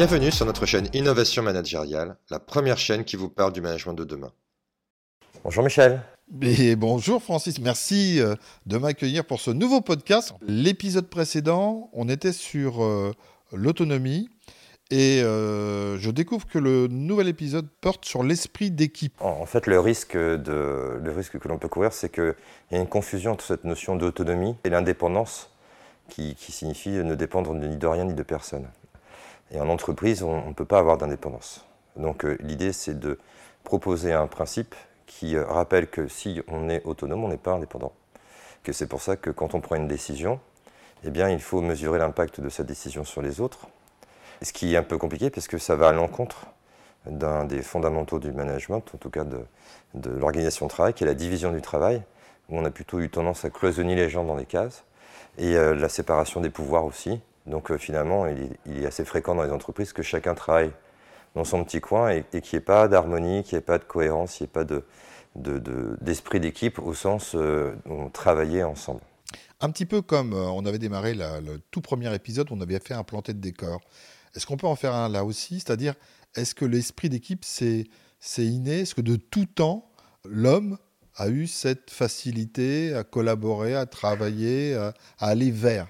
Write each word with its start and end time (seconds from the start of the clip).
Bienvenue 0.00 0.30
sur 0.30 0.46
notre 0.46 0.64
chaîne 0.64 0.88
Innovation 0.94 1.42
Managériale, 1.42 2.16
la 2.30 2.40
première 2.40 2.78
chaîne 2.78 3.04
qui 3.04 3.16
vous 3.16 3.28
parle 3.28 3.52
du 3.52 3.60
management 3.60 3.92
de 3.92 4.04
demain. 4.04 4.32
Bonjour 5.44 5.62
Michel. 5.62 6.00
Et 6.40 6.74
bonjour 6.74 7.22
Francis, 7.22 7.60
merci 7.60 8.18
euh, 8.18 8.34
de 8.64 8.78
m'accueillir 8.78 9.26
pour 9.26 9.40
ce 9.40 9.50
nouveau 9.50 9.82
podcast. 9.82 10.32
L'épisode 10.40 11.10
précédent, 11.10 11.90
on 11.92 12.08
était 12.08 12.32
sur 12.32 12.82
euh, 12.82 13.12
l'autonomie 13.52 14.30
et 14.90 15.20
euh, 15.22 15.98
je 15.98 16.10
découvre 16.10 16.46
que 16.46 16.58
le 16.58 16.86
nouvel 16.86 17.28
épisode 17.28 17.68
porte 17.82 18.06
sur 18.06 18.22
l'esprit 18.22 18.70
d'équipe. 18.70 19.20
En 19.20 19.44
fait, 19.44 19.66
le 19.66 19.80
risque, 19.80 20.16
de, 20.16 20.98
le 20.98 21.12
risque 21.14 21.38
que 21.38 21.46
l'on 21.46 21.58
peut 21.58 21.68
courir, 21.68 21.92
c'est 21.92 22.08
qu'il 22.10 22.34
y 22.70 22.74
a 22.74 22.78
une 22.78 22.88
confusion 22.88 23.32
entre 23.32 23.44
cette 23.44 23.64
notion 23.64 23.96
d'autonomie 23.96 24.56
et 24.64 24.70
l'indépendance 24.70 25.50
qui, 26.08 26.36
qui 26.36 26.52
signifie 26.52 26.88
ne 26.88 27.14
dépendre 27.14 27.52
ni 27.52 27.76
de 27.76 27.86
rien 27.86 28.06
ni 28.06 28.14
de 28.14 28.22
personne. 28.22 28.66
Et 29.52 29.60
en 29.60 29.68
entreprise, 29.68 30.22
on 30.22 30.48
ne 30.48 30.52
peut 30.52 30.64
pas 30.64 30.78
avoir 30.78 30.96
d'indépendance. 30.98 31.66
Donc 31.96 32.24
l'idée, 32.40 32.72
c'est 32.72 32.98
de 32.98 33.18
proposer 33.64 34.12
un 34.12 34.26
principe 34.26 34.74
qui 35.06 35.36
euh, 35.36 35.44
rappelle 35.44 35.88
que 35.88 36.08
si 36.08 36.40
on 36.48 36.68
est 36.68 36.84
autonome, 36.84 37.24
on 37.24 37.28
n'est 37.28 37.36
pas 37.36 37.52
indépendant. 37.52 37.92
Que 38.62 38.72
c'est 38.72 38.86
pour 38.86 39.02
ça 39.02 39.16
que 39.16 39.30
quand 39.30 39.54
on 39.54 39.60
prend 39.60 39.76
une 39.76 39.88
décision, 39.88 40.40
eh 41.04 41.10
bien, 41.10 41.28
il 41.28 41.40
faut 41.40 41.60
mesurer 41.60 41.98
l'impact 41.98 42.40
de 42.40 42.48
sa 42.48 42.62
décision 42.62 43.04
sur 43.04 43.22
les 43.22 43.40
autres. 43.40 43.68
Ce 44.42 44.52
qui 44.52 44.74
est 44.74 44.76
un 44.76 44.82
peu 44.82 44.98
compliqué 44.98 45.28
parce 45.30 45.48
que 45.48 45.58
ça 45.58 45.74
va 45.74 45.88
à 45.88 45.92
l'encontre 45.92 46.46
d'un 47.06 47.44
des 47.44 47.62
fondamentaux 47.62 48.18
du 48.18 48.32
management, 48.32 48.84
en 48.94 48.98
tout 48.98 49.10
cas 49.10 49.24
de, 49.24 49.40
de 49.94 50.10
l'organisation 50.10 50.66
de 50.66 50.70
travail, 50.70 50.94
qui 50.94 51.04
est 51.04 51.06
la 51.06 51.14
division 51.14 51.50
du 51.50 51.62
travail, 51.62 52.02
où 52.48 52.58
on 52.58 52.64
a 52.64 52.70
plutôt 52.70 53.00
eu 53.00 53.08
tendance 53.08 53.44
à 53.44 53.50
cloisonner 53.50 53.96
les 53.96 54.08
gens 54.08 54.24
dans 54.24 54.36
des 54.36 54.46
cases, 54.46 54.84
et 55.38 55.56
euh, 55.56 55.74
la 55.74 55.88
séparation 55.88 56.40
des 56.40 56.50
pouvoirs 56.50 56.84
aussi. 56.84 57.20
Donc 57.46 57.70
euh, 57.70 57.78
finalement, 57.78 58.26
il 58.26 58.82
est, 58.82 58.86
assez 58.86 59.04
fréquent 59.04 59.34
dans 59.34 59.42
les 59.42 59.50
entreprises 59.50 59.92
que 59.92 60.02
chacun 60.02 60.34
travaille 60.34 60.72
dans 61.34 61.44
son 61.44 61.64
petit 61.64 61.80
coin 61.80 62.10
et, 62.10 62.24
qu'il 62.40 62.56
n'y 62.56 62.62
ait 62.62 62.64
pas 62.64 62.88
d'harmonie, 62.88 63.42
qu'il 63.44 63.56
n'y 63.56 63.58
ait 63.58 63.64
pas 63.64 63.78
de 63.78 63.84
cohérence, 63.84 64.34
qu'il 64.34 64.44
n'y 64.44 64.50
ait 64.50 64.52
pas 64.52 64.64
de, 64.64 64.84
d'esprit 66.00 66.40
de, 66.40 66.44
d'équipe 66.44 66.78
au 66.78 66.94
sens 66.94 67.34
euh, 67.34 67.74
on 67.86 68.10
travaillait 68.10 68.62
ensemble. 68.62 69.00
Un 69.60 69.70
petit 69.70 69.86
peu 69.86 70.02
comme 70.02 70.32
euh, 70.32 70.48
on 70.48 70.64
avait 70.66 70.78
démarré 70.78 71.14
le 71.14 71.58
tout 71.70 71.80
premier 71.80 72.14
épisode, 72.14 72.48
on 72.50 72.60
avait 72.60 72.78
fait 72.78 72.94
un 72.94 73.04
planté 73.04 73.32
de 73.32 73.40
décor. 73.40 73.80
Est-ce 74.34 74.46
qu'on 74.46 74.56
peut 74.56 74.66
en 74.66 74.76
faire 74.76 74.94
un 74.94 75.08
là 75.08 75.24
aussi? 75.24 75.60
C'est-à-dire, 75.60 75.94
est-ce 76.34 76.54
que 76.54 76.64
l'esprit 76.64 77.08
d'équipe, 77.08 77.44
c'est, 77.44 77.86
inné? 78.38 78.80
Est-ce 78.80 78.94
que 78.94 79.00
de 79.00 79.16
tout 79.16 79.46
temps, 79.46 79.90
l'homme 80.24 80.78
a 81.16 81.28
eu 81.28 81.46
cette 81.46 81.90
facilité 81.90 82.94
à 82.94 83.02
collaborer, 83.02 83.74
à 83.74 83.86
travailler, 83.86 84.74
à 84.74 84.94
aller 85.18 85.50
vers? 85.50 85.88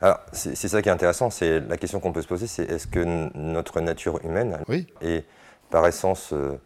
Alors, 0.00 0.20
c'est 0.32 0.56
ça 0.56 0.80
qui 0.80 0.88
est 0.88 0.92
intéressant, 0.92 1.28
c'est 1.28 1.60
la 1.60 1.76
question 1.76 2.00
qu'on 2.00 2.12
peut 2.12 2.22
se 2.22 2.28
poser, 2.28 2.46
c'est 2.46 2.64
est-ce 2.64 2.86
que 2.86 3.00
notre 3.34 3.80
nature 3.80 4.18
humaine 4.24 4.58
oui. 4.68 4.86
est 5.02 5.26
par 5.68 5.86
essence 5.86 6.32
euh, 6.32 6.58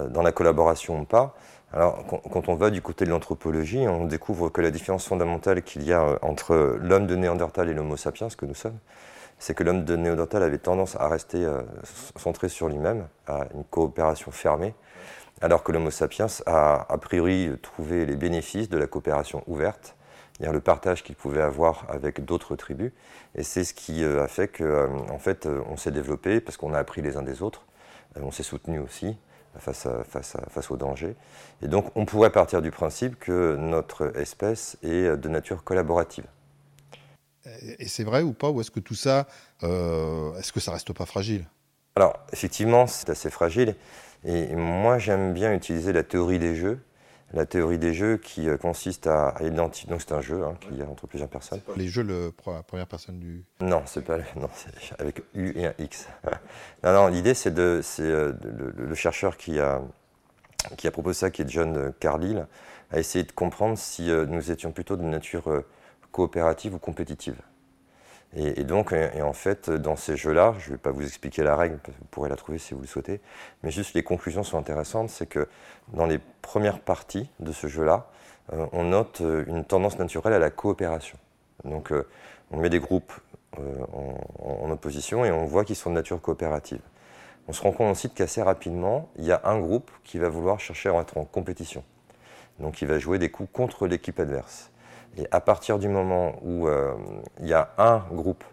euh, 0.00 0.08
dans 0.08 0.22
la 0.22 0.32
collaboration 0.32 1.00
ou 1.00 1.04
pas? 1.04 1.34
Alors, 1.72 2.02
quand 2.06 2.48
on 2.48 2.54
va 2.54 2.70
du 2.70 2.80
côté 2.80 3.04
de 3.04 3.10
l'anthropologie, 3.10 3.86
on 3.86 4.06
découvre 4.06 4.48
que 4.48 4.62
la 4.62 4.70
différence 4.70 5.06
fondamentale 5.06 5.62
qu'il 5.62 5.82
y 5.82 5.92
a 5.92 6.02
euh, 6.02 6.18
entre 6.22 6.78
l'homme 6.80 7.06
de 7.06 7.14
Néandertal 7.14 7.68
et 7.68 7.74
l'homme 7.74 7.94
sapiens, 7.98 8.30
ce 8.30 8.36
que 8.36 8.46
nous 8.46 8.54
sommes, 8.54 8.78
c'est 9.38 9.54
que 9.54 9.62
l'homme 9.62 9.84
de 9.84 9.94
Néandertal 9.94 10.42
avait 10.42 10.58
tendance 10.58 10.96
à 10.96 11.08
rester 11.08 11.44
euh, 11.44 11.60
centré 12.16 12.48
sur 12.48 12.70
lui-même, 12.70 13.06
à 13.26 13.46
une 13.54 13.64
coopération 13.64 14.30
fermée, 14.30 14.74
alors 15.42 15.62
que 15.62 15.70
l'homme 15.70 15.90
sapiens 15.90 16.26
a 16.46 16.86
a 16.90 16.98
priori 16.98 17.50
trouvé 17.60 18.06
les 18.06 18.16
bénéfices 18.16 18.70
de 18.70 18.78
la 18.78 18.86
coopération 18.86 19.44
ouverte, 19.46 19.94
c'est-à-dire 20.38 20.52
le 20.52 20.60
partage 20.60 21.02
qu'il 21.02 21.16
pouvait 21.16 21.42
avoir 21.42 21.84
avec 21.88 22.24
d'autres 22.24 22.56
tribus. 22.56 22.92
Et 23.34 23.42
c'est 23.42 23.64
ce 23.64 23.74
qui 23.74 24.04
a 24.04 24.28
fait 24.28 24.48
qu'en 24.48 25.08
en 25.10 25.18
fait, 25.18 25.46
on 25.46 25.76
s'est 25.76 25.90
développé 25.90 26.40
parce 26.40 26.56
qu'on 26.56 26.74
a 26.74 26.78
appris 26.78 27.02
les 27.02 27.16
uns 27.16 27.22
des 27.22 27.42
autres, 27.42 27.64
on 28.16 28.30
s'est 28.30 28.42
soutenu 28.42 28.78
aussi, 28.78 29.16
face, 29.58 29.86
à, 29.86 30.04
face, 30.04 30.36
à, 30.36 30.48
face 30.48 30.70
au 30.70 30.76
danger. 30.76 31.16
Et 31.62 31.68
donc 31.68 31.90
on 31.96 32.04
pourrait 32.04 32.30
partir 32.30 32.62
du 32.62 32.70
principe 32.70 33.18
que 33.18 33.56
notre 33.56 34.16
espèce 34.16 34.76
est 34.82 35.16
de 35.16 35.28
nature 35.28 35.64
collaborative. 35.64 36.26
Et 37.78 37.88
c'est 37.88 38.04
vrai 38.04 38.22
ou 38.22 38.32
pas 38.32 38.50
Ou 38.50 38.60
est-ce 38.60 38.70
que 38.70 38.80
tout 38.80 38.94
ça, 38.94 39.26
euh, 39.62 40.34
est-ce 40.36 40.52
que 40.52 40.60
ça 40.60 40.72
reste 40.72 40.92
pas 40.92 41.06
fragile? 41.06 41.46
Alors 41.96 42.18
effectivement, 42.32 42.86
c'est 42.86 43.10
assez 43.10 43.30
fragile. 43.30 43.74
Et 44.24 44.54
moi 44.54 44.98
j'aime 44.98 45.32
bien 45.32 45.52
utiliser 45.52 45.92
la 45.92 46.02
théorie 46.02 46.38
des 46.38 46.54
jeux 46.54 46.80
la 47.32 47.46
théorie 47.46 47.78
des 47.78 47.92
jeux 47.92 48.16
qui 48.16 48.48
euh, 48.48 48.56
consiste 48.56 49.06
à, 49.06 49.34
identifier. 49.40 49.90
Donc 49.90 50.00
c'est 50.00 50.12
un 50.12 50.20
jeu 50.20 50.44
hein, 50.44 50.56
qu'il 50.60 50.78
y 50.78 50.82
a 50.82 50.86
entre 50.86 51.06
plusieurs 51.06 51.28
personnes. 51.28 51.60
Les 51.76 51.88
jeux, 51.88 52.02
le, 52.02 52.32
la 52.46 52.62
première 52.62 52.86
personne 52.86 53.18
du. 53.18 53.44
Non, 53.60 53.82
c'est 53.86 54.04
pas. 54.04 54.18
Non, 54.36 54.48
avec 54.98 55.22
U 55.34 55.52
et 55.56 55.66
un 55.66 55.74
X. 55.78 56.08
non, 56.82 56.92
non, 56.92 57.06
l'idée 57.08 57.34
c'est 57.34 57.52
de, 57.52 57.80
c'est 57.82 58.02
euh, 58.02 58.32
le, 58.42 58.86
le, 58.86 58.94
chercheur 58.94 59.36
qui 59.36 59.58
a 59.58 59.82
qui 60.76 60.86
a 60.86 60.90
proposé 60.90 61.18
ça, 61.18 61.30
qui 61.30 61.42
est 61.42 61.48
John 61.48 61.92
Carlyle, 62.00 62.46
a 62.90 62.98
essayé 62.98 63.24
de 63.24 63.32
comprendre 63.32 63.78
si 63.78 64.10
euh, 64.10 64.26
nous 64.26 64.50
étions 64.50 64.72
plutôt 64.72 64.96
de 64.96 65.02
nature 65.02 65.62
coopérative 66.10 66.74
ou 66.74 66.78
compétitive. 66.78 67.36
Et, 68.36 68.64
donc, 68.64 68.92
et 68.92 69.22
en 69.22 69.32
fait, 69.32 69.70
dans 69.70 69.96
ces 69.96 70.16
jeux-là, 70.16 70.54
je 70.58 70.68
ne 70.68 70.74
vais 70.74 70.78
pas 70.78 70.90
vous 70.90 71.02
expliquer 71.02 71.42
la 71.42 71.56
règle, 71.56 71.78
vous 71.86 72.06
pourrez 72.10 72.28
la 72.28 72.36
trouver 72.36 72.58
si 72.58 72.74
vous 72.74 72.82
le 72.82 72.86
souhaitez, 72.86 73.20
mais 73.62 73.70
juste 73.70 73.94
les 73.94 74.02
conclusions 74.02 74.42
sont 74.42 74.58
intéressantes, 74.58 75.08
c'est 75.08 75.26
que 75.26 75.48
dans 75.94 76.04
les 76.04 76.20
premières 76.42 76.80
parties 76.80 77.30
de 77.40 77.52
ce 77.52 77.68
jeu-là, 77.68 78.06
euh, 78.52 78.66
on 78.72 78.84
note 78.84 79.22
euh, 79.22 79.44
une 79.46 79.64
tendance 79.64 79.98
naturelle 79.98 80.34
à 80.34 80.38
la 80.38 80.50
coopération. 80.50 81.16
Donc, 81.64 81.90
euh, 81.90 82.06
on 82.50 82.58
met 82.58 82.68
des 82.68 82.80
groupes 82.80 83.12
en, 83.56 84.18
en, 84.40 84.70
opposition 84.70 85.24
et 85.24 85.32
on 85.32 85.46
voit 85.46 85.64
qu'ils 85.64 85.76
sont 85.76 85.90
de 85.90 85.94
nature 85.94 86.20
coopérative. 86.20 86.80
On 87.48 87.52
se 87.52 87.62
rend 87.62 87.72
compte 87.72 87.90
aussi 87.90 88.10
qu'assez 88.10 88.42
rapidement, 88.42 89.08
il 89.16 89.24
y 89.24 89.32
a 89.32 89.40
un 89.44 89.58
groupe 89.58 89.90
qui 90.04 90.18
va 90.18 90.28
vouloir 90.28 90.60
chercher 90.60 90.90
à 90.90 91.00
être 91.00 91.16
en 91.16 91.24
compétition. 91.24 91.82
Donc, 92.58 92.82
il 92.82 92.88
va 92.88 92.98
jouer 92.98 93.18
des 93.18 93.30
coups 93.30 93.48
contre 93.52 93.86
l'équipe 93.86 94.20
adverse. 94.20 94.70
Et 95.18 95.26
à 95.32 95.40
partir 95.40 95.78
du 95.78 95.88
moment 95.88 96.36
où 96.42 96.68
euh, 96.68 96.94
il 97.40 97.48
y 97.48 97.52
a 97.52 97.70
un 97.76 97.98
groupe 98.12 98.44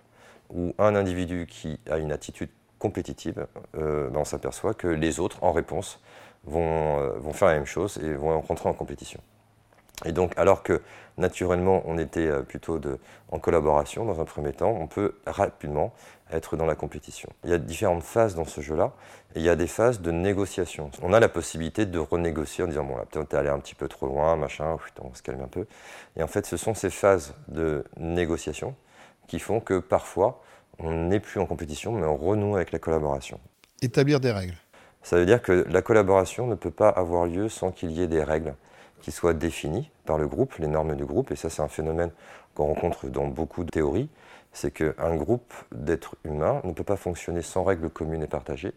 ou 0.49 0.73
un 0.79 0.95
individu 0.95 1.47
qui 1.47 1.79
a 1.89 1.99
une 1.99 2.11
attitude 2.11 2.49
compétitive, 2.79 3.45
euh, 3.77 4.09
ben 4.09 4.19
on 4.21 4.25
s'aperçoit 4.25 4.73
que 4.73 4.87
les 4.87 5.19
autres, 5.19 5.37
en 5.43 5.51
réponse, 5.51 5.99
vont, 6.43 6.99
euh, 6.99 7.09
vont, 7.19 7.33
faire 7.33 7.49
la 7.49 7.55
même 7.55 7.65
chose 7.65 7.99
et 8.03 8.13
vont 8.13 8.41
rentrer 8.41 8.67
en 8.67 8.73
compétition. 8.73 9.21
Et 10.03 10.11
donc, 10.11 10.33
alors 10.37 10.63
que 10.63 10.81
naturellement, 11.17 11.81
on 11.85 11.97
était 11.97 12.29
plutôt 12.43 12.79
de, 12.79 12.99
en 13.31 13.39
collaboration 13.39 14.03
dans 14.03 14.19
un 14.19 14.25
premier 14.25 14.51
temps, 14.51 14.71
on 14.71 14.87
peut 14.87 15.15
rapidement 15.25 15.93
être 16.31 16.57
dans 16.57 16.65
la 16.65 16.75
compétition. 16.75 17.29
Il 17.43 17.51
y 17.51 17.53
a 17.53 17.57
différentes 17.57 18.03
phases 18.03 18.35
dans 18.35 18.45
ce 18.45 18.59
jeu-là, 18.61 18.91
et 19.35 19.39
il 19.39 19.45
y 19.45 19.49
a 19.49 19.55
des 19.55 19.67
phases 19.67 20.01
de 20.01 20.11
négociation. 20.11 20.91
On 21.01 21.13
a 21.13 21.19
la 21.19 21.29
possibilité 21.29 21.85
de 21.85 21.99
renégocier 21.99 22.63
en 22.63 22.67
disant, 22.67 22.83
bon 22.83 22.97
là, 22.97 23.05
peut-être 23.09 23.29
t'es 23.29 23.37
allé 23.37 23.49
un 23.49 23.59
petit 23.59 23.75
peu 23.75 23.87
trop 23.87 24.07
loin, 24.07 24.35
machin, 24.35 24.77
on 25.01 25.13
se 25.13 25.21
calme 25.21 25.41
un 25.41 25.47
peu. 25.47 25.65
Et 26.17 26.23
en 26.23 26.27
fait, 26.27 26.45
ce 26.45 26.57
sont 26.57 26.73
ces 26.73 26.89
phases 26.89 27.33
de 27.47 27.85
négociation 27.97 28.75
qui 29.27 29.39
font 29.39 29.59
que 29.59 29.79
parfois, 29.79 30.41
on 30.79 30.91
n'est 30.91 31.19
plus 31.19 31.39
en 31.39 31.45
compétition, 31.45 31.91
mais 31.91 32.05
on 32.05 32.17
renoue 32.17 32.55
avec 32.55 32.71
la 32.71 32.79
collaboration. 32.79 33.39
Établir 33.81 34.19
des 34.19 34.31
règles. 34.31 34.55
Ça 35.03 35.17
veut 35.17 35.25
dire 35.25 35.41
que 35.41 35.65
la 35.69 35.81
collaboration 35.81 36.47
ne 36.47 36.55
peut 36.55 36.71
pas 36.71 36.89
avoir 36.89 37.27
lieu 37.27 37.47
sans 37.47 37.71
qu'il 37.71 37.91
y 37.91 38.01
ait 38.01 38.07
des 38.07 38.23
règles 38.23 38.55
qui 39.05 39.11
soient 39.11 39.35
par 40.03 40.17
le 40.17 40.27
groupe, 40.27 40.55
les 40.57 40.65
normes 40.65 40.95
du 40.95 41.05
groupe, 41.05 41.29
et 41.29 41.35
ça 41.35 41.51
c'est 41.51 41.61
un 41.61 41.67
phénomène 41.67 42.09
qu'on 42.55 42.65
rencontre 42.65 43.05
dans 43.07 43.27
beaucoup 43.27 43.63
de 43.63 43.69
théories, 43.69 44.09
c'est 44.51 44.71
qu'un 44.71 45.15
groupe 45.15 45.53
d'êtres 45.71 46.15
humains 46.23 46.59
ne 46.63 46.71
peut 46.71 46.83
pas 46.83 46.95
fonctionner 46.95 47.43
sans 47.43 47.63
règles 47.63 47.91
communes 47.91 48.23
et 48.23 48.27
partagées, 48.27 48.73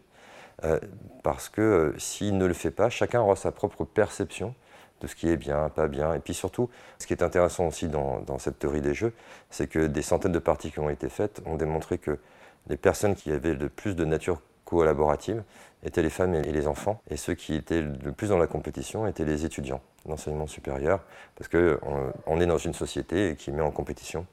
euh, 0.65 0.79
parce 1.23 1.49
que 1.49 1.61
euh, 1.61 1.97
s'il 1.97 2.37
ne 2.37 2.45
le 2.45 2.53
fait 2.53 2.69
pas, 2.69 2.91
chacun 2.91 3.21
aura 3.21 3.35
sa 3.35 3.51
propre 3.51 3.85
perception 3.85 4.53
de 5.01 5.07
ce 5.07 5.15
qui 5.15 5.29
est 5.29 5.37
bien, 5.37 5.67
pas 5.69 5.87
bien. 5.87 6.13
Et 6.13 6.19
puis 6.19 6.35
surtout, 6.35 6.69
ce 6.99 7.07
qui 7.07 7.13
est 7.13 7.23
intéressant 7.23 7.65
aussi 7.65 7.87
dans 7.87 8.37
cette 8.37 8.59
théorie 8.59 8.81
des 8.81 8.93
jeux, 8.93 9.13
c'est 9.49 9.65
que 9.65 9.87
des 9.87 10.03
centaines 10.03 10.33
de 10.33 10.39
parties 10.39 10.71
qui 10.71 10.79
ont 10.79 10.91
été 10.91 11.09
faites 11.09 11.41
ont 11.47 11.55
démontré 11.55 11.97
que 11.97 12.19
les 12.67 12.77
personnes 12.77 13.15
qui 13.15 13.31
avaient 13.31 13.55
le 13.55 13.69
plus 13.69 13.95
de 13.95 14.05
nature 14.05 14.41
collaborative 14.65 15.41
étaient 15.83 16.03
les 16.03 16.11
femmes 16.11 16.35
et 16.35 16.51
les 16.51 16.67
enfants, 16.67 17.01
et 17.09 17.17
ceux 17.17 17.33
qui 17.33 17.55
étaient 17.55 17.81
le 17.81 18.11
plus 18.11 18.29
dans 18.29 18.37
la 18.37 18.47
compétition 18.47 19.07
étaient 19.07 19.25
les 19.25 19.43
étudiants 19.45 19.81
d'enseignement 20.05 20.47
supérieur, 20.47 21.03
parce 21.35 21.49
qu'on 21.49 22.13
on 22.25 22.41
est 22.41 22.45
dans 22.45 22.57
une 22.57 22.73
société 22.73 23.35
qui 23.37 23.51
met 23.51 23.61
en 23.61 23.71
compétition. 23.71 24.25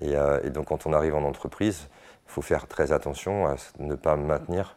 Et, 0.00 0.14
euh, 0.14 0.40
et, 0.44 0.50
donc 0.50 0.66
quand 0.66 0.86
on 0.86 0.92
arrive 0.92 1.14
en 1.14 1.24
entreprise, 1.24 1.88
il 2.26 2.32
faut 2.32 2.42
faire 2.42 2.66
très 2.66 2.92
attention 2.92 3.46
à 3.46 3.56
ne 3.78 3.94
pas 3.94 4.16
maintenir 4.16 4.76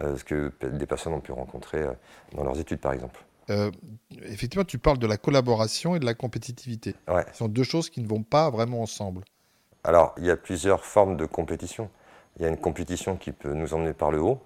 euh, 0.00 0.16
ce 0.16 0.24
que 0.24 0.52
des 0.62 0.86
personnes 0.86 1.12
ont 1.12 1.20
pu 1.20 1.32
rencontrer 1.32 1.82
euh, 1.82 1.92
dans 2.34 2.44
leurs 2.44 2.58
études, 2.58 2.80
par 2.80 2.92
exemple. 2.92 3.20
Effectivement, 4.22 4.64
tu 4.64 4.78
parles 4.78 4.98
de 4.98 5.06
la 5.06 5.18
collaboration 5.18 5.94
et 5.94 5.98
de 5.98 6.06
la 6.06 6.14
compétitivité. 6.14 6.94
Ouais. 7.06 7.26
Ce 7.32 7.38
sont 7.38 7.48
deux 7.48 7.64
choses 7.64 7.90
qui 7.90 8.00
ne 8.00 8.08
vont 8.08 8.22
pas 8.22 8.48
vraiment 8.48 8.80
ensemble. 8.80 9.24
Alors, 9.84 10.14
il 10.16 10.24
y 10.24 10.30
a 10.30 10.36
plusieurs 10.36 10.84
formes 10.84 11.18
de 11.18 11.26
compétition. 11.26 11.90
Il 12.36 12.42
y 12.42 12.44
a 12.46 12.48
une 12.48 12.56
compétition 12.56 13.16
qui 13.16 13.32
peut 13.32 13.52
nous 13.52 13.74
emmener 13.74 13.92
par 13.92 14.10
le 14.10 14.22
haut, 14.22 14.40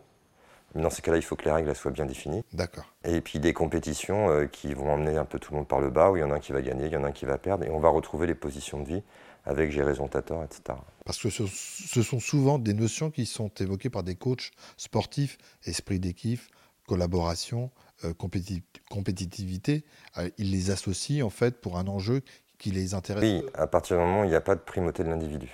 Mais 0.76 0.82
dans 0.82 0.90
ces 0.90 1.02
cas-là, 1.02 1.16
il 1.16 1.22
faut 1.22 1.34
que 1.36 1.44
les 1.44 1.50
règles 1.50 1.74
soient 1.74 1.90
bien 1.90 2.06
définies. 2.06 2.44
D'accord. 2.52 2.84
Et 3.04 3.20
puis 3.20 3.40
des 3.40 3.52
compétitions 3.52 4.30
euh, 4.30 4.46
qui 4.46 4.74
vont 4.74 4.92
emmener 4.92 5.16
un 5.16 5.24
peu 5.24 5.38
tout 5.38 5.52
le 5.52 5.58
monde 5.58 5.66
par 5.68 5.80
le 5.80 5.90
bas, 5.90 6.10
où 6.10 6.16
il 6.16 6.20
y 6.20 6.22
en 6.22 6.30
a 6.30 6.34
un 6.34 6.38
qui 6.40 6.52
va 6.52 6.62
gagner, 6.62 6.86
il 6.86 6.92
y 6.92 6.96
en 6.96 7.02
a 7.04 7.08
un 7.08 7.12
qui 7.12 7.24
va 7.24 7.38
perdre, 7.38 7.64
et 7.64 7.70
on 7.70 7.80
va 7.80 7.88
retrouver 7.88 8.26
les 8.26 8.34
positions 8.34 8.80
de 8.80 8.86
vie 8.86 9.02
avec 9.44 9.70
j'ai 9.72 9.82
raison, 9.82 10.06
t'as 10.08 10.22
tort, 10.22 10.42
etc. 10.44 10.78
Parce 11.04 11.18
que 11.18 11.30
ce, 11.30 11.44
ce 11.46 12.02
sont 12.02 12.20
souvent 12.20 12.58
des 12.58 12.74
notions 12.74 13.10
qui 13.10 13.26
sont 13.26 13.48
évoquées 13.60 13.90
par 13.90 14.02
des 14.02 14.16
coachs 14.16 14.50
sportifs, 14.76 15.38
esprit 15.64 16.00
d'équipe, 16.00 16.40
collaboration, 16.86 17.70
euh, 18.04 18.12
compéti- 18.12 18.62
compétitivité. 18.90 19.84
Euh, 20.18 20.28
ils 20.38 20.50
les 20.50 20.70
associent 20.70 21.24
en 21.26 21.30
fait 21.30 21.60
pour 21.60 21.78
un 21.78 21.86
enjeu 21.86 22.22
qui 22.58 22.70
les 22.70 22.94
intéresse. 22.94 23.22
Oui, 23.22 23.44
à 23.54 23.66
partir 23.66 23.96
du 23.96 24.02
moment 24.02 24.22
où 24.22 24.24
il 24.24 24.30
n'y 24.30 24.34
a 24.36 24.40
pas 24.40 24.54
de 24.54 24.60
primauté 24.60 25.04
de 25.04 25.08
l'individu. 25.08 25.50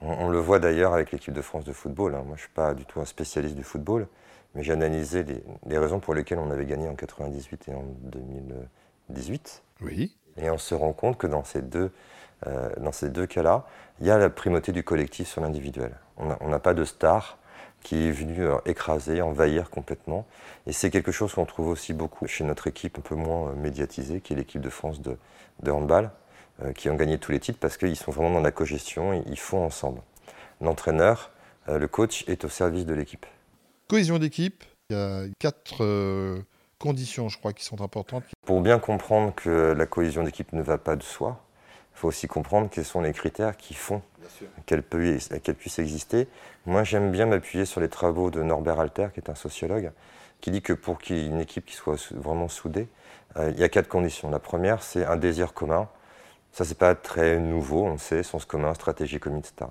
On, 0.00 0.26
on 0.26 0.28
le 0.28 0.38
voit 0.38 0.58
d'ailleurs 0.58 0.92
avec 0.94 1.10
l'équipe 1.12 1.32
de 1.34 1.42
France 1.42 1.64
de 1.64 1.72
football. 1.72 2.14
hein. 2.14 2.22
Moi, 2.26 2.36
je 2.36 2.42
ne 2.42 2.46
suis 2.46 2.54
pas 2.54 2.74
du 2.74 2.84
tout 2.84 3.00
un 3.00 3.04
spécialiste 3.04 3.54
du 3.56 3.62
football, 3.64 4.06
mais 4.54 4.62
j'ai 4.62 4.72
analysé 4.72 5.24
les, 5.24 5.42
les 5.66 5.78
raisons 5.78 6.00
pour 6.00 6.14
lesquelles 6.14 6.38
on 6.38 6.50
avait 6.50 6.66
gagné 6.66 6.88
en 6.88 6.94
98 6.94 7.68
et 7.68 7.74
en 7.74 7.84
2018. 8.02 9.62
Oui. 9.80 10.16
Et 10.36 10.50
on 10.50 10.58
se 10.58 10.74
rend 10.74 10.92
compte 10.92 11.18
que 11.18 11.26
dans 11.26 11.44
ces 11.44 11.62
deux, 11.62 11.90
euh, 12.46 12.70
dans 12.78 12.92
ces 12.92 13.08
deux 13.08 13.26
cas-là, 13.26 13.66
il 14.00 14.06
y 14.06 14.10
a 14.10 14.18
la 14.18 14.30
primauté 14.30 14.72
du 14.72 14.82
collectif 14.82 15.28
sur 15.28 15.40
l'individuel. 15.40 15.92
On 16.16 16.48
n'a 16.48 16.58
pas 16.58 16.74
de 16.74 16.84
star 16.84 17.38
qui 17.82 18.08
est 18.08 18.12
venu 18.12 18.44
euh, 18.44 18.58
écraser, 18.64 19.22
envahir 19.22 19.70
complètement. 19.70 20.26
Et 20.66 20.72
c'est 20.72 20.90
quelque 20.90 21.10
chose 21.10 21.34
qu'on 21.34 21.46
trouve 21.46 21.68
aussi 21.68 21.92
beaucoup 21.92 22.26
chez 22.28 22.44
notre 22.44 22.68
équipe 22.68 22.98
un 22.98 23.02
peu 23.02 23.16
moins 23.16 23.50
euh, 23.50 23.54
médiatisée, 23.54 24.20
qui 24.20 24.34
est 24.34 24.36
l'équipe 24.36 24.60
de 24.60 24.70
France 24.70 25.00
de, 25.00 25.16
de 25.62 25.70
handball, 25.70 26.10
euh, 26.62 26.72
qui 26.72 26.90
ont 26.90 26.94
gagné 26.94 27.18
tous 27.18 27.32
les 27.32 27.40
titres 27.40 27.58
parce 27.58 27.76
qu'ils 27.76 27.96
sont 27.96 28.12
vraiment 28.12 28.30
dans 28.30 28.40
la 28.40 28.50
cogestion, 28.52 29.12
ils 29.26 29.38
font 29.38 29.64
ensemble. 29.64 30.00
L'entraîneur, 30.60 31.30
euh, 31.68 31.78
le 31.78 31.88
coach 31.88 32.24
est 32.28 32.44
au 32.44 32.48
service 32.48 32.84
de 32.84 32.94
l'équipe. 32.94 33.24
Cohésion 33.88 34.18
d'équipe, 34.18 34.64
il 34.90 34.96
y 34.96 34.98
a 34.98 35.24
quatre 35.38 35.84
euh, 35.84 36.40
conditions, 36.78 37.28
je 37.28 37.38
crois, 37.38 37.52
qui 37.52 37.64
sont 37.64 37.82
importantes. 37.82 38.24
Pour 38.46 38.60
bien 38.60 38.78
comprendre 38.78 39.34
que 39.34 39.72
la 39.72 39.86
cohésion 39.86 40.22
d'équipe 40.22 40.52
ne 40.52 40.62
va 40.62 40.78
pas 40.78 40.96
de 40.96 41.02
soi, 41.02 41.44
il 41.94 41.98
faut 41.98 42.08
aussi 42.08 42.26
comprendre 42.26 42.68
quels 42.70 42.84
sont 42.84 43.00
les 43.00 43.12
critères 43.12 43.56
qui 43.56 43.74
font 43.74 44.02
qu'elle 44.66 44.82
puisse 44.82 45.78
exister. 45.78 46.28
Moi, 46.66 46.84
j'aime 46.84 47.10
bien 47.10 47.26
m'appuyer 47.26 47.64
sur 47.64 47.80
les 47.80 47.88
travaux 47.88 48.30
de 48.30 48.42
Norbert 48.42 48.80
Alter, 48.80 49.08
qui 49.12 49.20
est 49.20 49.30
un 49.30 49.34
sociologue, 49.34 49.92
qui 50.40 50.50
dit 50.50 50.62
que 50.62 50.72
pour 50.72 50.98
qu'il 50.98 51.18
y 51.18 51.20
ait 51.20 51.26
une 51.26 51.40
équipe 51.40 51.66
qui 51.66 51.74
soit 51.74 52.12
vraiment 52.12 52.48
soudée, 52.48 52.88
euh, 53.36 53.50
il 53.54 53.60
y 53.60 53.64
a 53.64 53.68
quatre 53.68 53.88
conditions. 53.88 54.30
La 54.30 54.38
première, 54.38 54.82
c'est 54.82 55.04
un 55.04 55.16
désir 55.16 55.54
commun. 55.54 55.88
Ça, 56.52 56.64
c'est 56.64 56.78
pas 56.78 56.94
très 56.94 57.38
nouveau, 57.38 57.84
on 57.84 57.92
le 57.92 57.98
sait, 57.98 58.22
sens 58.22 58.44
commun, 58.44 58.74
stratégie 58.74 59.18
commune, 59.18 59.40
etc. 59.40 59.70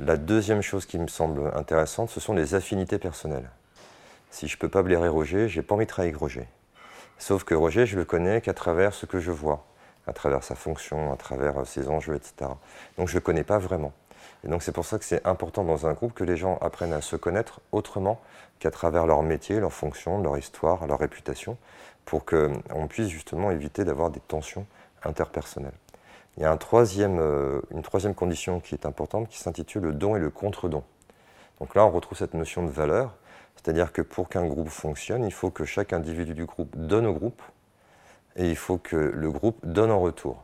La 0.00 0.16
deuxième 0.16 0.62
chose 0.62 0.86
qui 0.86 0.98
me 0.98 1.06
semble 1.06 1.52
intéressante, 1.54 2.08
ce 2.08 2.18
sont 2.18 2.32
les 2.32 2.54
affinités 2.54 2.98
personnelles. 2.98 3.50
Si 4.30 4.48
je 4.48 4.56
peux 4.56 4.70
pas 4.70 4.82
blairer 4.82 5.08
Roger, 5.08 5.48
j'ai 5.48 5.60
pas 5.60 5.74
envie 5.74 5.84
de 5.84 5.90
travailler 5.90 6.12
avec 6.12 6.20
Roger. 6.20 6.48
Sauf 7.18 7.44
que 7.44 7.54
Roger, 7.54 7.84
je 7.84 7.98
le 7.98 8.06
connais 8.06 8.40
qu'à 8.40 8.54
travers 8.54 8.94
ce 8.94 9.04
que 9.04 9.20
je 9.20 9.30
vois, 9.30 9.66
à 10.06 10.14
travers 10.14 10.44
sa 10.44 10.54
fonction, 10.54 11.12
à 11.12 11.16
travers 11.16 11.60
euh, 11.60 11.64
ses 11.66 11.88
enjeux, 11.90 12.14
etc. 12.14 12.50
Donc 12.96 13.08
je 13.08 13.12
ne 13.12 13.18
le 13.18 13.20
connais 13.20 13.44
pas 13.44 13.58
vraiment. 13.58 13.92
Et 14.44 14.48
donc 14.48 14.62
c'est 14.62 14.72
pour 14.72 14.86
ça 14.86 14.98
que 14.98 15.04
c'est 15.04 15.24
important 15.26 15.62
dans 15.62 15.86
un 15.86 15.92
groupe 15.92 16.14
que 16.14 16.24
les 16.24 16.38
gens 16.38 16.56
apprennent 16.62 16.94
à 16.94 17.02
se 17.02 17.16
connaître 17.16 17.60
autrement 17.70 18.18
qu'à 18.60 18.70
travers 18.70 19.06
leur 19.06 19.22
métier, 19.22 19.60
leur 19.60 19.74
fonction, 19.74 20.22
leur 20.22 20.38
histoire, 20.38 20.86
leur 20.86 21.00
réputation, 21.00 21.58
pour 22.06 22.24
qu'on 22.24 22.86
puisse 22.88 23.08
justement 23.08 23.50
éviter 23.50 23.84
d'avoir 23.84 24.08
des 24.08 24.20
tensions 24.20 24.66
interpersonnelles. 25.04 25.72
Il 26.38 26.42
y 26.42 26.46
a 26.46 26.52
euh, 26.52 27.60
une 27.70 27.82
troisième 27.82 28.14
condition 28.14 28.60
qui 28.60 28.74
est 28.74 28.86
importante 28.86 29.28
qui 29.28 29.38
s'intitule 29.38 29.82
le 29.82 29.92
don 29.92 30.16
et 30.16 30.18
le 30.18 30.30
contre-don. 30.30 30.82
Donc 31.60 31.74
là, 31.74 31.84
on 31.84 31.90
retrouve 31.90 32.16
cette 32.16 32.32
notion 32.32 32.64
de 32.64 32.70
valeur, 32.70 33.14
c'est-à-dire 33.54 33.92
que 33.92 34.00
pour 34.00 34.28
qu'un 34.28 34.46
groupe 34.46 34.70
fonctionne, 34.70 35.24
il 35.24 35.32
faut 35.32 35.50
que 35.50 35.64
chaque 35.64 35.92
individu 35.92 36.34
du 36.34 36.46
groupe 36.46 36.74
donne 36.76 37.06
au 37.06 37.12
groupe 37.12 37.42
et 38.36 38.48
il 38.48 38.56
faut 38.56 38.78
que 38.78 38.96
le 38.96 39.30
groupe 39.30 39.58
donne 39.62 39.90
en 39.90 40.00
retour. 40.00 40.42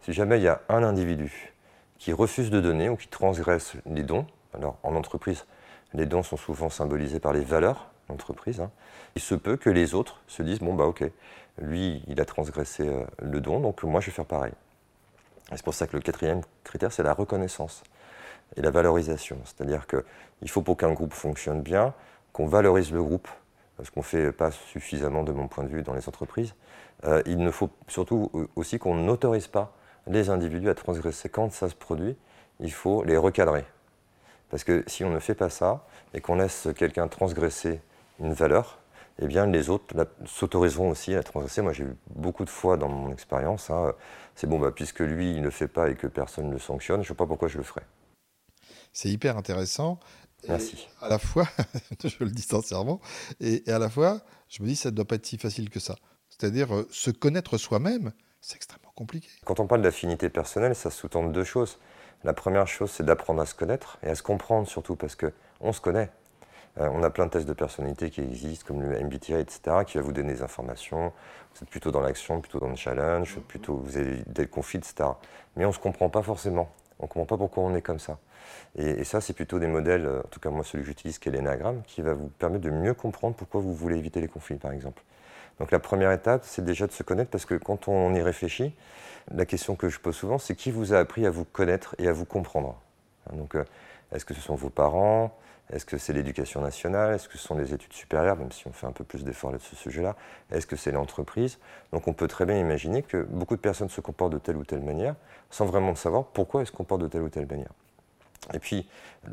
Si 0.00 0.14
jamais 0.14 0.38
il 0.38 0.44
y 0.44 0.48
a 0.48 0.62
un 0.70 0.82
individu 0.82 1.52
qui 1.98 2.12
refuse 2.12 2.50
de 2.50 2.60
donner 2.60 2.88
ou 2.88 2.96
qui 2.96 3.08
transgresse 3.08 3.74
les 3.84 4.02
dons, 4.02 4.26
alors 4.54 4.78
en 4.82 4.94
entreprise, 4.94 5.44
les 5.92 6.06
dons 6.06 6.22
sont 6.22 6.38
souvent 6.38 6.70
symbolisés 6.70 7.20
par 7.20 7.34
les 7.34 7.42
valeurs 7.42 7.90
d'entreprise, 8.08 8.60
hein, 8.60 8.70
il 9.14 9.20
se 9.20 9.34
peut 9.34 9.56
que 9.56 9.68
les 9.68 9.94
autres 9.94 10.22
se 10.26 10.42
disent 10.42 10.60
bon 10.60 10.74
bah 10.74 10.84
ok, 10.84 11.04
lui 11.60 12.02
il 12.06 12.20
a 12.20 12.24
transgressé 12.24 12.88
euh, 12.88 13.04
le 13.20 13.40
don, 13.40 13.60
donc 13.60 13.82
moi 13.82 14.00
je 14.00 14.06
vais 14.06 14.12
faire 14.12 14.24
pareil. 14.24 14.52
C'est 15.54 15.64
pour 15.64 15.74
ça 15.74 15.86
que 15.86 15.96
le 15.96 16.02
quatrième 16.02 16.42
critère 16.64 16.92
c'est 16.92 17.02
la 17.02 17.14
reconnaissance 17.14 17.82
et 18.56 18.62
la 18.62 18.70
valorisation. 18.70 19.38
C'est-à-dire 19.44 19.86
qu'il 19.86 20.50
faut 20.50 20.62
pour 20.62 20.76
qu'un 20.76 20.92
groupe 20.92 21.12
fonctionne 21.12 21.62
bien, 21.62 21.94
qu'on 22.32 22.46
valorise 22.46 22.92
le 22.92 23.02
groupe, 23.02 23.28
ce 23.82 23.90
qu'on 23.90 24.00
ne 24.00 24.04
fait 24.04 24.32
pas 24.32 24.50
suffisamment 24.50 25.22
de 25.22 25.32
mon 25.32 25.48
point 25.48 25.64
de 25.64 25.68
vue 25.68 25.82
dans 25.82 25.94
les 25.94 26.08
entreprises. 26.08 26.54
Euh, 27.04 27.22
il 27.26 27.38
ne 27.38 27.50
faut 27.50 27.70
surtout 27.86 28.30
aussi 28.56 28.78
qu'on 28.78 28.94
n'autorise 28.94 29.46
pas 29.46 29.72
les 30.06 30.30
individus 30.30 30.68
à 30.68 30.74
transgresser. 30.74 31.28
Quand 31.28 31.52
ça 31.52 31.68
se 31.68 31.74
produit, 31.74 32.16
il 32.60 32.72
faut 32.72 33.04
les 33.04 33.16
recadrer. 33.16 33.64
Parce 34.50 34.64
que 34.64 34.82
si 34.86 35.04
on 35.04 35.10
ne 35.10 35.18
fait 35.18 35.34
pas 35.34 35.50
ça 35.50 35.86
et 36.14 36.20
qu'on 36.20 36.36
laisse 36.36 36.68
quelqu'un 36.76 37.06
transgresser 37.08 37.80
une 38.18 38.32
valeur, 38.32 38.78
eh 39.20 39.26
bien 39.26 39.46
les 39.46 39.70
autres 39.70 39.94
s'autoriseront 40.26 40.90
aussi 40.90 41.14
à 41.14 41.22
transgresser. 41.22 41.62
Moi 41.62 41.72
j'ai 41.72 41.84
eu 41.84 41.96
beaucoup 42.14 42.44
de 42.44 42.50
fois 42.50 42.76
dans 42.76 42.88
mon 42.88 43.12
expérience, 43.12 43.70
hein, 43.70 43.92
c'est 44.34 44.46
bon, 44.46 44.58
bah, 44.58 44.72
puisque 44.72 45.00
lui 45.00 45.32
il 45.32 45.38
ne 45.38 45.44
le 45.44 45.50
fait 45.50 45.68
pas 45.68 45.90
et 45.90 45.94
que 45.94 46.06
personne 46.06 46.48
ne 46.48 46.52
le 46.52 46.58
sanctionne, 46.58 47.02
je 47.02 47.08
ne 47.10 47.14
sais 47.14 47.16
pas 47.16 47.26
pourquoi 47.26 47.48
je 47.48 47.58
le 47.58 47.64
ferais. 47.64 47.84
C'est 48.92 49.08
hyper 49.08 49.36
intéressant. 49.36 49.98
Et 50.44 50.48
Merci. 50.50 50.88
à 51.00 51.08
la 51.08 51.18
fois, 51.18 51.48
je 52.04 52.22
le 52.22 52.30
dis 52.30 52.42
sincèrement, 52.42 53.00
et, 53.40 53.68
et 53.68 53.72
à 53.72 53.80
la 53.80 53.90
fois, 53.90 54.20
je 54.48 54.62
me 54.62 54.68
dis 54.68 54.76
ça 54.76 54.92
ne 54.92 54.94
doit 54.94 55.04
pas 55.04 55.16
être 55.16 55.26
si 55.26 55.36
facile 55.36 55.68
que 55.68 55.80
ça. 55.80 55.96
C'est-à-dire 56.28 56.72
euh, 56.72 56.86
se 56.92 57.10
connaître 57.10 57.58
soi-même, 57.58 58.12
c'est 58.40 58.54
extrêmement 58.54 58.92
compliqué. 58.94 59.28
Quand 59.44 59.58
on 59.58 59.66
parle 59.66 59.82
d'affinité 59.82 60.30
personnelle, 60.30 60.76
ça 60.76 60.90
sous-tend 60.90 61.24
deux 61.24 61.44
choses. 61.44 61.78
La 62.24 62.32
première 62.32 62.66
chose, 62.66 62.90
c'est 62.90 63.04
d'apprendre 63.04 63.40
à 63.40 63.46
se 63.46 63.54
connaître 63.54 63.98
et 64.02 64.08
à 64.08 64.14
se 64.14 64.22
comprendre 64.22 64.68
surtout 64.68 64.96
parce 64.96 65.16
que 65.16 65.32
on 65.60 65.72
se 65.72 65.80
connaît. 65.80 66.10
Euh, 66.78 66.88
on 66.92 67.02
a 67.02 67.10
plein 67.10 67.26
de 67.26 67.30
tests 67.30 67.48
de 67.48 67.52
personnalité 67.52 68.10
qui 68.10 68.20
existent, 68.20 68.64
comme 68.66 68.82
le 68.82 68.98
MBTI, 69.00 69.34
etc., 69.34 69.60
qui 69.86 69.98
va 69.98 70.02
vous 70.02 70.12
donner 70.12 70.32
des 70.34 70.42
informations. 70.42 71.12
Vous 71.54 71.62
êtes 71.62 71.70
plutôt 71.70 71.90
dans 71.90 72.00
l'action, 72.00 72.40
plutôt 72.40 72.60
dans 72.60 72.68
le 72.68 72.76
challenge, 72.76 73.38
plutôt 73.48 73.76
vous 73.76 73.96
avez 73.96 74.22
des 74.26 74.46
conflits, 74.46 74.78
etc. 74.78 75.10
Mais 75.56 75.64
on 75.64 75.68
ne 75.68 75.74
se 75.74 75.78
comprend 75.78 76.08
pas 76.08 76.22
forcément. 76.22 76.68
On 77.00 77.04
ne 77.04 77.08
comprend 77.08 77.26
pas 77.26 77.36
pourquoi 77.36 77.64
on 77.64 77.74
est 77.74 77.82
comme 77.82 77.98
ça. 77.98 78.18
Et, 78.76 78.88
et 78.88 79.04
ça, 79.04 79.20
c'est 79.20 79.32
plutôt 79.32 79.58
des 79.58 79.66
modèles, 79.66 80.06
euh, 80.06 80.20
en 80.20 80.28
tout 80.28 80.40
cas 80.40 80.50
moi 80.50 80.64
celui 80.64 80.84
que 80.84 80.88
j'utilise, 80.88 81.18
qui 81.18 81.28
est 81.28 81.32
l'énagramme, 81.32 81.82
qui 81.86 82.02
va 82.02 82.14
vous 82.14 82.28
permettre 82.28 82.64
de 82.64 82.70
mieux 82.70 82.94
comprendre 82.94 83.34
pourquoi 83.34 83.60
vous 83.60 83.74
voulez 83.74 83.96
éviter 83.96 84.20
les 84.20 84.28
conflits, 84.28 84.56
par 84.56 84.72
exemple. 84.72 85.02
Donc 85.58 85.70
la 85.72 85.80
première 85.80 86.12
étape, 86.12 86.42
c'est 86.44 86.64
déjà 86.64 86.86
de 86.86 86.92
se 86.92 87.02
connaître 87.02 87.30
parce 87.30 87.44
que 87.44 87.54
quand 87.54 87.88
on 87.88 88.14
y 88.14 88.22
réfléchit, 88.22 88.74
la 89.34 89.44
question 89.44 89.76
que 89.76 89.88
je 89.88 89.98
pose 89.98 90.16
souvent, 90.16 90.38
c'est 90.38 90.54
qui 90.54 90.70
vous 90.70 90.94
a 90.94 90.98
appris 90.98 91.26
à 91.26 91.30
vous 91.30 91.44
connaître 91.44 91.94
et 91.98 92.08
à 92.08 92.12
vous 92.12 92.24
comprendre? 92.24 92.80
Hein, 93.28 93.36
Donc, 93.36 93.54
euh, 93.54 93.64
est-ce 94.12 94.24
que 94.24 94.34
ce 94.34 94.40
sont 94.40 94.54
vos 94.54 94.70
parents? 94.70 95.36
Est-ce 95.70 95.84
que 95.84 95.98
c'est 95.98 96.14
l'éducation 96.14 96.62
nationale? 96.62 97.14
Est-ce 97.14 97.28
que 97.28 97.36
ce 97.36 97.46
sont 97.46 97.56
les 97.56 97.74
études 97.74 97.92
supérieures, 97.92 98.36
même 98.36 98.50
si 98.52 98.66
on 98.66 98.72
fait 98.72 98.86
un 98.86 98.92
peu 98.92 99.04
plus 99.04 99.22
d'efforts 99.22 99.50
sur 99.58 99.60
ce 99.60 99.76
sujet-là. 99.76 100.16
Est-ce 100.50 100.66
que 100.66 100.76
c'est 100.76 100.92
l'entreprise? 100.92 101.58
Donc, 101.92 102.08
on 102.08 102.14
peut 102.14 102.26
très 102.26 102.46
bien 102.46 102.58
imaginer 102.58 103.02
que 103.02 103.22
beaucoup 103.22 103.54
de 103.54 103.60
personnes 103.60 103.90
se 103.90 104.00
comportent 104.00 104.32
de 104.32 104.38
telle 104.38 104.56
ou 104.56 104.64
telle 104.64 104.80
manière 104.80 105.14
sans 105.50 105.66
vraiment 105.66 105.94
savoir 105.94 106.24
pourquoi 106.24 106.62
elles 106.62 106.66
se 106.66 106.72
comportent 106.72 107.02
de 107.02 107.08
telle 107.08 107.22
ou 107.22 107.28
telle 107.28 107.46
manière. 107.46 107.72
Et 108.54 108.58
puis, 108.58 108.88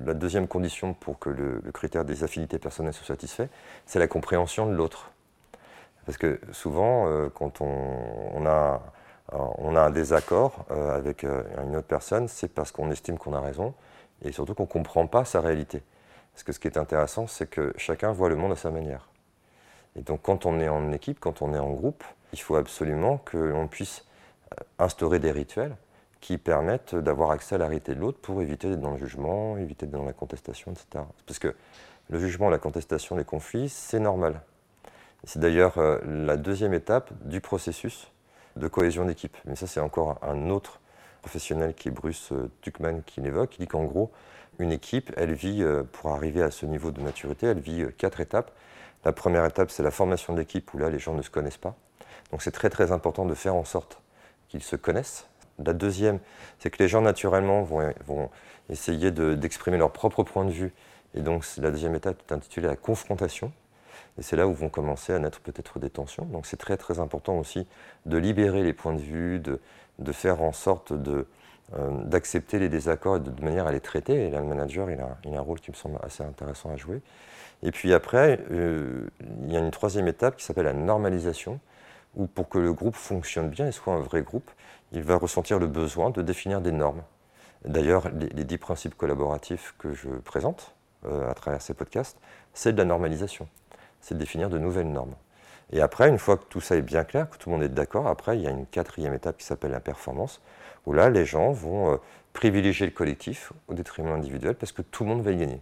la 0.05 0.13
deuxième 0.13 0.47
condition 0.47 0.93
pour 0.93 1.19
que 1.19 1.29
le, 1.29 1.61
critère 1.71 2.03
des 2.03 2.23
affinités 2.25 2.59
personnelles 2.59 2.93
soit 2.93 3.07
satisfait, 3.07 3.49
c'est 3.85 3.99
la 3.99 4.07
compréhension 4.07 4.65
de 4.65 4.73
l'autre. 4.73 5.11
Parce 6.05 6.17
que 6.17 6.39
souvent, 6.51 7.07
euh, 7.07 7.29
quand 7.33 7.61
on, 7.61 8.33
on 8.33 8.45
a, 8.45 8.81
euh, 9.33 9.37
on 9.57 9.75
a 9.75 9.81
un 9.81 9.89
désaccord 9.89 10.65
euh, 10.71 10.95
avec 10.95 11.23
une 11.23 11.77
autre 11.77 11.87
personne, 11.87 12.27
c'est 12.27 12.49
parce 12.49 12.71
qu'on 12.71 12.91
estime 12.91 13.17
qu'on 13.17 13.33
a 13.33 13.39
raison 13.39 13.73
et 14.21 14.31
surtout 14.31 14.53
qu'on 14.53 14.63
ne 14.63 14.67
comprend 14.67 15.07
pas 15.07 15.25
sa 15.25 15.41
réalité. 15.41 15.83
Parce 16.33 16.43
que 16.43 16.51
ce 16.51 16.59
qui 16.59 16.67
est 16.67 16.77
intéressant, 16.77 17.27
c'est 17.27 17.49
que 17.49 17.73
chacun 17.77 18.11
voit 18.11 18.29
le 18.29 18.35
monde 18.35 18.51
à 18.51 18.55
sa 18.55 18.71
manière. 18.71 19.09
Et 19.95 20.01
donc, 20.01 20.21
quand 20.23 20.45
on 20.45 20.59
est 20.59 20.67
en 20.67 20.91
équipe, 20.91 21.19
quand 21.19 21.41
on 21.41 21.53
est 21.53 21.59
en 21.59 21.71
groupe, 21.71 22.03
il 22.33 22.41
faut 22.41 22.55
absolument 22.55 23.17
que 23.19 23.37
l'on 23.37 23.67
puisse 23.67 24.05
euh, 24.51 24.63
instaurer 24.79 25.19
des 25.19 25.31
rituels 25.31 25.75
qui 26.19 26.37
permettent 26.37 26.95
d'avoir 26.95 27.31
accès 27.31 27.55
à 27.55 27.57
la 27.57 27.67
réalité 27.67 27.95
de 27.95 27.99
l'autre 27.99 28.19
pour 28.19 28.41
éviter 28.41 28.69
d'être 28.69 28.81
dans 28.81 28.91
le 28.91 28.97
jugement, 28.97 29.57
éviter 29.57 29.85
d'être 29.85 29.99
dans 29.99 30.05
la 30.05 30.13
contestation, 30.13 30.71
etc. 30.71 31.05
Parce 31.25 31.39
que 31.39 31.55
le 32.09 32.19
jugement, 32.19 32.49
la 32.49 32.57
contestation, 32.57 33.15
les 33.15 33.23
conflits, 33.23 33.69
c'est 33.69 33.99
normal. 33.99 34.41
C'est 35.23 35.39
d'ailleurs 35.39 35.77
euh, 35.77 35.99
la 36.05 36.35
deuxième 36.35 36.73
étape 36.73 37.11
du 37.23 37.41
processus 37.41 38.11
de 38.55 38.67
cohésion 38.67 39.05
d'équipe. 39.05 39.37
Mais 39.45 39.55
ça, 39.55 39.67
c'est 39.67 39.79
encore 39.79 40.19
un 40.21 40.49
autre 40.49 40.79
professionnel 41.25 41.73
qui 41.73 41.87
est 41.87 41.91
Bruce 41.91 42.31
euh, 42.31 42.51
Tuckman 42.61 43.01
qui 43.03 43.19
l'évoque. 43.19 43.55
Il 43.57 43.61
dit 43.61 43.67
qu'en 43.67 43.83
gros, 43.85 44.11
une 44.59 44.71
équipe, 44.71 45.11
elle 45.17 45.33
vit, 45.33 45.63
euh, 45.63 45.81
pour 45.83 46.11
arriver 46.11 46.43
à 46.43 46.51
ce 46.51 46.67
niveau 46.67 46.91
de 46.91 47.01
maturité, 47.01 47.47
elle 47.47 47.59
vit 47.59 47.81
euh, 47.81 47.91
quatre 47.97 48.19
étapes. 48.21 48.51
La 49.03 49.11
première 49.11 49.43
étape, 49.45 49.71
c'est 49.71 49.81
la 49.81 49.89
formation 49.89 50.33
de 50.33 50.39
l'équipe, 50.39 50.71
où 50.73 50.77
là, 50.77 50.89
les 50.91 50.99
gens 50.99 51.15
ne 51.15 51.23
se 51.23 51.31
connaissent 51.31 51.57
pas. 51.57 51.75
Donc 52.31 52.43
c'est 52.43 52.51
très 52.51 52.69
très 52.69 52.91
important 52.91 53.25
de 53.25 53.33
faire 53.33 53.55
en 53.55 53.65
sorte 53.65 54.01
qu'ils 54.49 54.61
se 54.63 54.75
connaissent. 54.75 55.27
La 55.63 55.73
deuxième, 55.73 56.19
c'est 56.59 56.69
que 56.69 56.81
les 56.81 56.87
gens 56.87 57.01
naturellement 57.01 57.63
vont, 57.63 57.91
vont 58.05 58.29
essayer 58.69 59.09
de- 59.11 59.33
d'exprimer 59.33 59.77
leur 59.77 59.91
propre 59.91 60.23
point 60.23 60.45
de 60.45 60.51
vue 60.51 60.73
Et 61.15 61.21
donc 61.21 61.45
la 61.57 61.71
deuxième 61.71 61.95
étape 61.95 62.21
est 62.27 62.33
intitulée 62.33 62.67
la 62.67 62.75
confrontation. 62.75 63.51
Et 64.17 64.21
c'est 64.21 64.35
là 64.35 64.47
où 64.47 64.53
vont 64.53 64.69
commencer 64.69 65.13
à 65.13 65.19
naître 65.19 65.39
peut-être 65.39 65.79
des 65.79 65.89
tensions. 65.89 66.25
Donc 66.25 66.45
c'est 66.45 66.57
très 66.57 66.77
très 66.77 66.99
important 66.99 67.37
aussi 67.39 67.65
de 68.05 68.17
libérer 68.17 68.63
les 68.63 68.73
points 68.73 68.93
de 68.93 69.01
vue, 69.01 69.39
de 69.99 70.11
faire 70.11 70.41
en 70.41 70.51
sorte 70.51 70.93
de, 70.93 71.25
euh, 71.73 71.89
d'accepter 72.03 72.59
les 72.59 72.69
désaccords 72.69 73.17
et 73.17 73.19
de, 73.19 73.43
manière 73.43 73.67
à 73.67 73.71
les 73.71 73.79
traiter. 73.79 74.27
Et 74.27 74.29
là, 74.29 74.39
le 74.39 74.45
manager, 74.45 74.91
il 74.91 74.99
a, 74.99 75.17
il 75.25 75.35
a, 75.35 75.39
un 75.39 75.41
rôle 75.41 75.59
qui 75.59 75.71
me 75.71 75.75
semble 75.75 75.97
assez 76.03 76.23
intéressant 76.23 76.71
à 76.71 76.75
jouer. 76.75 77.01
Et 77.63 77.71
puis 77.71 77.93
après, 77.93 78.39
euh, 78.51 79.07
il 79.45 79.51
y 79.51 79.57
a 79.57 79.59
une 79.59 79.71
troisième 79.71 80.07
étape 80.07 80.37
qui 80.37 80.45
s'appelle 80.45 80.65
la 80.65 80.73
normalisation, 80.73 81.59
où 82.15 82.27
pour 82.27 82.49
que 82.49 82.59
le 82.59 82.71
groupe 82.73 82.95
fonctionne 82.95 83.49
bien 83.49 83.67
et 83.67 83.71
soit 83.71 83.93
un 83.93 83.99
vrai 83.99 84.21
groupe, 84.21 84.51
il 84.91 85.01
va 85.01 85.15
ressentir 85.15 85.57
le 85.59 85.67
besoin 85.67 86.11
de 86.11 86.21
définir 86.21 86.61
des 86.61 86.71
normes. 86.71 87.01
D'ailleurs, 87.65 88.09
les, 88.09 88.43
dix 88.43 88.59
principes 88.59 88.95
collaboratifs 88.95 89.73
que 89.79 89.93
je 89.93 90.09
présente 90.09 90.75
euh, 91.05 91.29
à 91.29 91.33
travers 91.33 91.61
ces 91.61 91.73
podcasts, 91.73 92.17
c'est 92.53 92.73
de 92.73 92.77
la 92.77 92.85
normalisation. 92.85 93.47
C'est 94.01 94.13
de 94.13 94.19
définir 94.19 94.49
de 94.49 94.59
nouvelles 94.59 94.91
normes. 94.91 95.15
Et 95.71 95.81
après, 95.81 96.09
une 96.09 96.19
fois 96.19 96.37
que 96.37 96.45
tout 96.45 96.61
ça 96.61 96.75
est 96.75 96.81
bien 96.81 97.03
clair, 97.03 97.29
que 97.29 97.37
tout 97.37 97.49
le 97.49 97.55
monde 97.55 97.63
est 97.63 97.69
d'accord, 97.69 98.07
après, 98.07 98.37
il 98.37 98.43
y 98.43 98.47
a 98.47 98.51
une 98.51 98.65
quatrième 98.65 99.13
étape 99.13 99.37
qui 99.37 99.45
s'appelle 99.45 99.71
la 99.71 99.79
performance, 99.79 100.41
où 100.85 100.93
là, 100.93 101.09
les 101.09 101.25
gens 101.25 101.51
vont 101.51 101.93
euh, 101.93 101.97
privilégier 102.33 102.85
le 102.85 102.91
collectif 102.91 103.51
au 103.67 103.73
détriment 103.73 104.13
individuel 104.13 104.55
parce 104.55 104.71
que 104.71 104.81
tout 104.83 105.03
le 105.03 105.09
monde 105.09 105.23
va 105.23 105.31
y 105.31 105.37
gagner. 105.37 105.61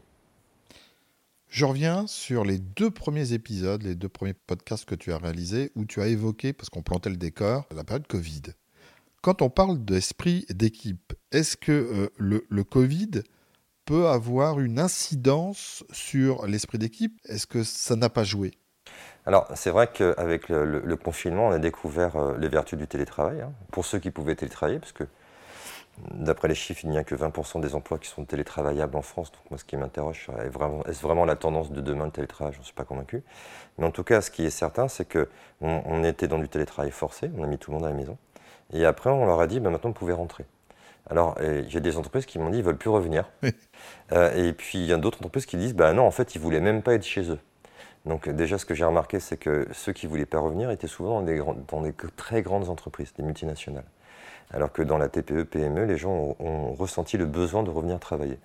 Je 1.47 1.65
reviens 1.65 2.07
sur 2.07 2.43
les 2.43 2.57
deux 2.57 2.89
premiers 2.89 3.33
épisodes, 3.33 3.83
les 3.83 3.93
deux 3.93 4.09
premiers 4.09 4.33
podcasts 4.33 4.85
que 4.85 4.95
tu 4.95 5.13
as 5.13 5.19
réalisés, 5.19 5.71
où 5.75 5.85
tu 5.85 6.01
as 6.01 6.07
évoqué, 6.07 6.51
parce 6.51 6.69
qu'on 6.69 6.81
plantait 6.81 7.11
le 7.11 7.15
décor, 7.15 7.67
la 7.73 7.83
période 7.83 8.07
Covid. 8.07 8.41
Quand 9.21 9.41
on 9.43 9.51
parle 9.51 9.85
d'esprit 9.85 10.45
d'équipe, 10.49 11.13
est-ce 11.31 11.55
que 11.55 11.71
euh, 11.71 12.09
le, 12.17 12.45
le, 12.49 12.63
Covid 12.63 13.21
peut 13.85 14.07
avoir 14.07 14.59
une 14.59 14.79
incidence 14.79 15.83
sur 15.91 16.47
l'esprit 16.47 16.79
d'équipe? 16.79 17.21
Est-ce 17.25 17.45
que 17.45 17.63
ça 17.63 17.95
n'a 17.95 18.09
pas 18.09 18.23
joué? 18.23 18.51
Alors, 19.25 19.47
c'est 19.55 19.69
vrai 19.69 19.87
qu'avec 19.87 20.49
le, 20.49 20.95
confinement, 20.97 21.47
on 21.47 21.51
a 21.51 21.59
découvert 21.59 22.17
euh, 22.17 22.37
les 22.37 22.49
vertus 22.49 22.77
du 22.77 22.87
télétravail, 22.87 23.41
hein, 23.41 23.53
pour 23.71 23.85
ceux 23.85 23.99
qui 23.99 24.11
pouvaient 24.11 24.35
télétravailler, 24.35 24.79
parce 24.79 24.91
que 24.91 25.05
d'après 26.11 26.49
les 26.49 26.55
chiffres, 26.55 26.81
il 26.83 26.89
n'y 26.89 26.97
a 26.97 27.05
que 27.05 27.15
20% 27.15 27.61
des 27.61 27.73
emplois 27.75 27.99
qui 27.99 28.09
sont 28.09 28.25
télétravaillables 28.25 28.97
en 28.97 29.01
France. 29.01 29.31
Donc, 29.31 29.51
moi, 29.51 29.57
ce 29.57 29.63
qui 29.63 29.77
m'interroge, 29.77 30.27
est-ce 30.39 30.49
vraiment, 30.49 30.83
est 30.83 31.01
vraiment 31.01 31.25
la 31.25 31.37
tendance 31.37 31.71
de 31.71 31.79
demain, 31.79 32.05
le 32.05 32.11
télétravail? 32.11 32.53
Je 32.53 32.59
ne 32.59 32.63
suis 32.65 32.73
pas 32.73 32.83
convaincu. 32.83 33.23
Mais 33.77 33.85
en 33.85 33.91
tout 33.91 34.03
cas, 34.03 34.19
ce 34.19 34.29
qui 34.29 34.45
est 34.45 34.49
certain, 34.49 34.89
c'est 34.89 35.05
qu'on 35.05 35.27
on 35.61 36.03
était 36.03 36.27
dans 36.27 36.39
du 36.39 36.49
télétravail 36.49 36.91
forcé, 36.91 37.31
on 37.37 37.43
a 37.43 37.47
mis 37.47 37.57
tout 37.57 37.71
le 37.71 37.77
monde 37.77 37.85
à 37.85 37.89
la 37.89 37.95
maison. 37.95 38.17
Et 38.73 38.85
après, 38.85 39.09
on 39.09 39.25
leur 39.25 39.39
a 39.39 39.47
dit, 39.47 39.61
ben, 39.61 39.69
maintenant, 39.69 39.91
vous 39.91 39.95
pouvez 39.95 40.13
rentrer. 40.13 40.45
Alors, 41.09 41.37
j'ai 41.67 41.79
des 41.79 41.97
entreprises 41.97 42.25
qui 42.25 42.39
m'ont 42.39 42.49
dit, 42.49 42.57
ils 42.57 42.61
ne 42.61 42.65
veulent 42.65 42.77
plus 42.77 42.89
revenir. 42.89 43.29
Euh, 44.11 44.35
et 44.35 44.53
puis, 44.53 44.79
il 44.79 44.85
y 44.85 44.93
a 44.93 44.97
d'autres 44.97 45.19
entreprises 45.19 45.45
qui 45.45 45.57
disent, 45.57 45.73
ben 45.73 45.93
non, 45.93 46.05
en 46.05 46.11
fait, 46.11 46.35
ils 46.35 46.37
ne 46.37 46.43
voulaient 46.43 46.59
même 46.59 46.83
pas 46.83 46.93
être 46.93 47.05
chez 47.05 47.31
eux. 47.31 47.39
Donc 48.05 48.27
déjà, 48.27 48.57
ce 48.57 48.65
que 48.65 48.75
j'ai 48.75 48.83
remarqué, 48.83 49.19
c'est 49.19 49.37
que 49.37 49.67
ceux 49.71 49.93
qui 49.93 50.07
ne 50.07 50.11
voulaient 50.11 50.25
pas 50.25 50.39
revenir 50.39 50.69
étaient 50.71 50.87
souvent 50.87 51.21
dans 51.21 51.81
des, 51.81 51.93
très 52.15 52.41
grandes 52.41 52.69
entreprises, 52.69 53.13
des 53.13 53.23
multinationales. 53.23 53.85
Alors 54.51 54.71
que 54.71 54.81
dans 54.81 54.97
la 54.97 55.07
TPE, 55.07 55.43
PME, 55.43 55.85
les 55.85 55.97
gens 55.97 56.35
ont, 56.39 56.73
ressenti 56.73 57.17
le 57.17 57.25
besoin 57.25 57.63
de 57.63 57.69
revenir 57.69 57.99
travailler. 57.99 58.39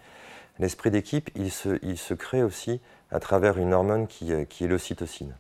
L'esprit 0.59 0.91
d'équipe, 0.91 1.31
il 1.35 1.51
se, 1.51 2.15
crée 2.15 2.43
aussi 2.43 2.81
à 3.11 3.21
travers 3.21 3.59
une 3.59 3.75
hormone 3.75 4.07
qui, 4.07 4.33
qui 4.47 4.65
est 4.65 4.69
l'ocytocine. 4.69 5.35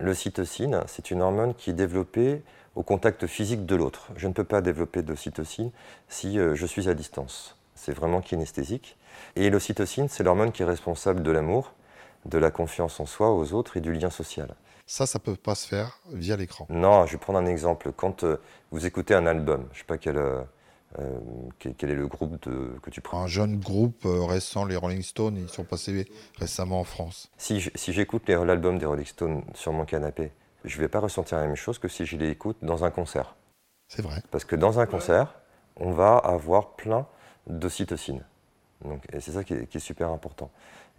L'ocytocine, 0.00 0.82
c'est 0.86 1.10
une 1.10 1.22
hormone 1.22 1.54
qui 1.54 1.70
est 1.70 1.74
développée 1.74 2.42
au 2.74 2.82
contact 2.82 3.26
physique 3.26 3.66
de 3.66 3.74
l'autre. 3.74 4.08
Je 4.16 4.28
ne 4.28 4.32
peux 4.32 4.44
pas 4.44 4.60
développer 4.60 5.02
d'ocytocine 5.02 5.70
si 6.08 6.38
euh, 6.38 6.54
je 6.54 6.66
suis 6.66 6.88
à 6.88 6.94
distance. 6.94 7.56
C'est 7.74 7.92
vraiment 7.92 8.20
kinesthésique. 8.20 8.96
Et 9.36 9.50
l'ocytocine, 9.50 10.08
c'est 10.08 10.22
l'hormone 10.22 10.52
qui 10.52 10.62
est 10.62 10.66
responsable 10.66 11.22
de 11.22 11.30
l'amour, 11.30 11.72
de 12.26 12.38
la 12.38 12.50
confiance 12.50 13.00
en 13.00 13.06
soi, 13.06 13.32
aux 13.32 13.52
autres 13.52 13.76
et 13.76 13.80
du 13.80 13.92
lien 13.92 14.10
social. 14.10 14.54
Ça, 14.86 15.06
ça 15.06 15.18
ne 15.18 15.24
peut 15.24 15.36
pas 15.36 15.54
se 15.54 15.68
faire 15.68 16.00
via 16.12 16.36
l'écran. 16.36 16.66
Non, 16.68 17.06
je 17.06 17.12
vais 17.12 17.18
prendre 17.18 17.38
un 17.38 17.46
exemple. 17.46 17.92
Quand 17.92 18.24
euh, 18.24 18.40
vous 18.72 18.86
écoutez 18.86 19.14
un 19.14 19.26
album, 19.26 19.66
je 19.72 19.76
ne 19.76 19.78
sais 19.78 19.86
pas 19.86 19.98
quel, 19.98 20.16
euh, 20.16 20.42
euh, 20.98 21.18
quel, 21.58 21.90
est 21.90 21.94
le 21.94 22.08
groupe 22.08 22.42
de, 22.48 22.76
que 22.82 22.90
tu 22.90 23.00
prends. 23.00 23.22
Un 23.22 23.26
jeune 23.28 23.60
groupe 23.60 24.02
récent, 24.04 24.64
les 24.64 24.76
Rolling 24.76 25.02
Stones, 25.02 25.36
ils 25.36 25.48
sont 25.48 25.64
passés 25.64 26.08
récemment 26.38 26.80
en 26.80 26.84
France. 26.84 27.30
Si, 27.38 27.70
si 27.74 27.92
j'écoute 27.92 28.28
l'album 28.28 28.78
des 28.78 28.86
Rolling 28.86 29.06
Stones 29.06 29.44
sur 29.54 29.72
mon 29.72 29.84
canapé, 29.84 30.32
je 30.64 30.76
ne 30.76 30.82
vais 30.82 30.88
pas 30.88 31.00
ressentir 31.00 31.38
la 31.38 31.46
même 31.46 31.56
chose 31.56 31.78
que 31.78 31.88
si 31.88 32.04
je 32.04 32.16
l'écoute 32.16 32.56
dans 32.62 32.84
un 32.84 32.90
concert. 32.90 33.36
C'est 33.88 34.02
vrai. 34.02 34.22
Parce 34.30 34.44
que 34.44 34.56
dans 34.56 34.78
un 34.78 34.86
concert, 34.86 35.34
on 35.76 35.92
va 35.92 36.16
avoir 36.16 36.70
plein 36.72 37.06
d'ocytocine. 37.46 38.22
Donc, 38.84 39.04
et 39.12 39.20
c'est 39.20 39.32
ça 39.32 39.44
qui 39.44 39.54
est, 39.54 39.78
super 39.78 40.10
important. 40.10 40.50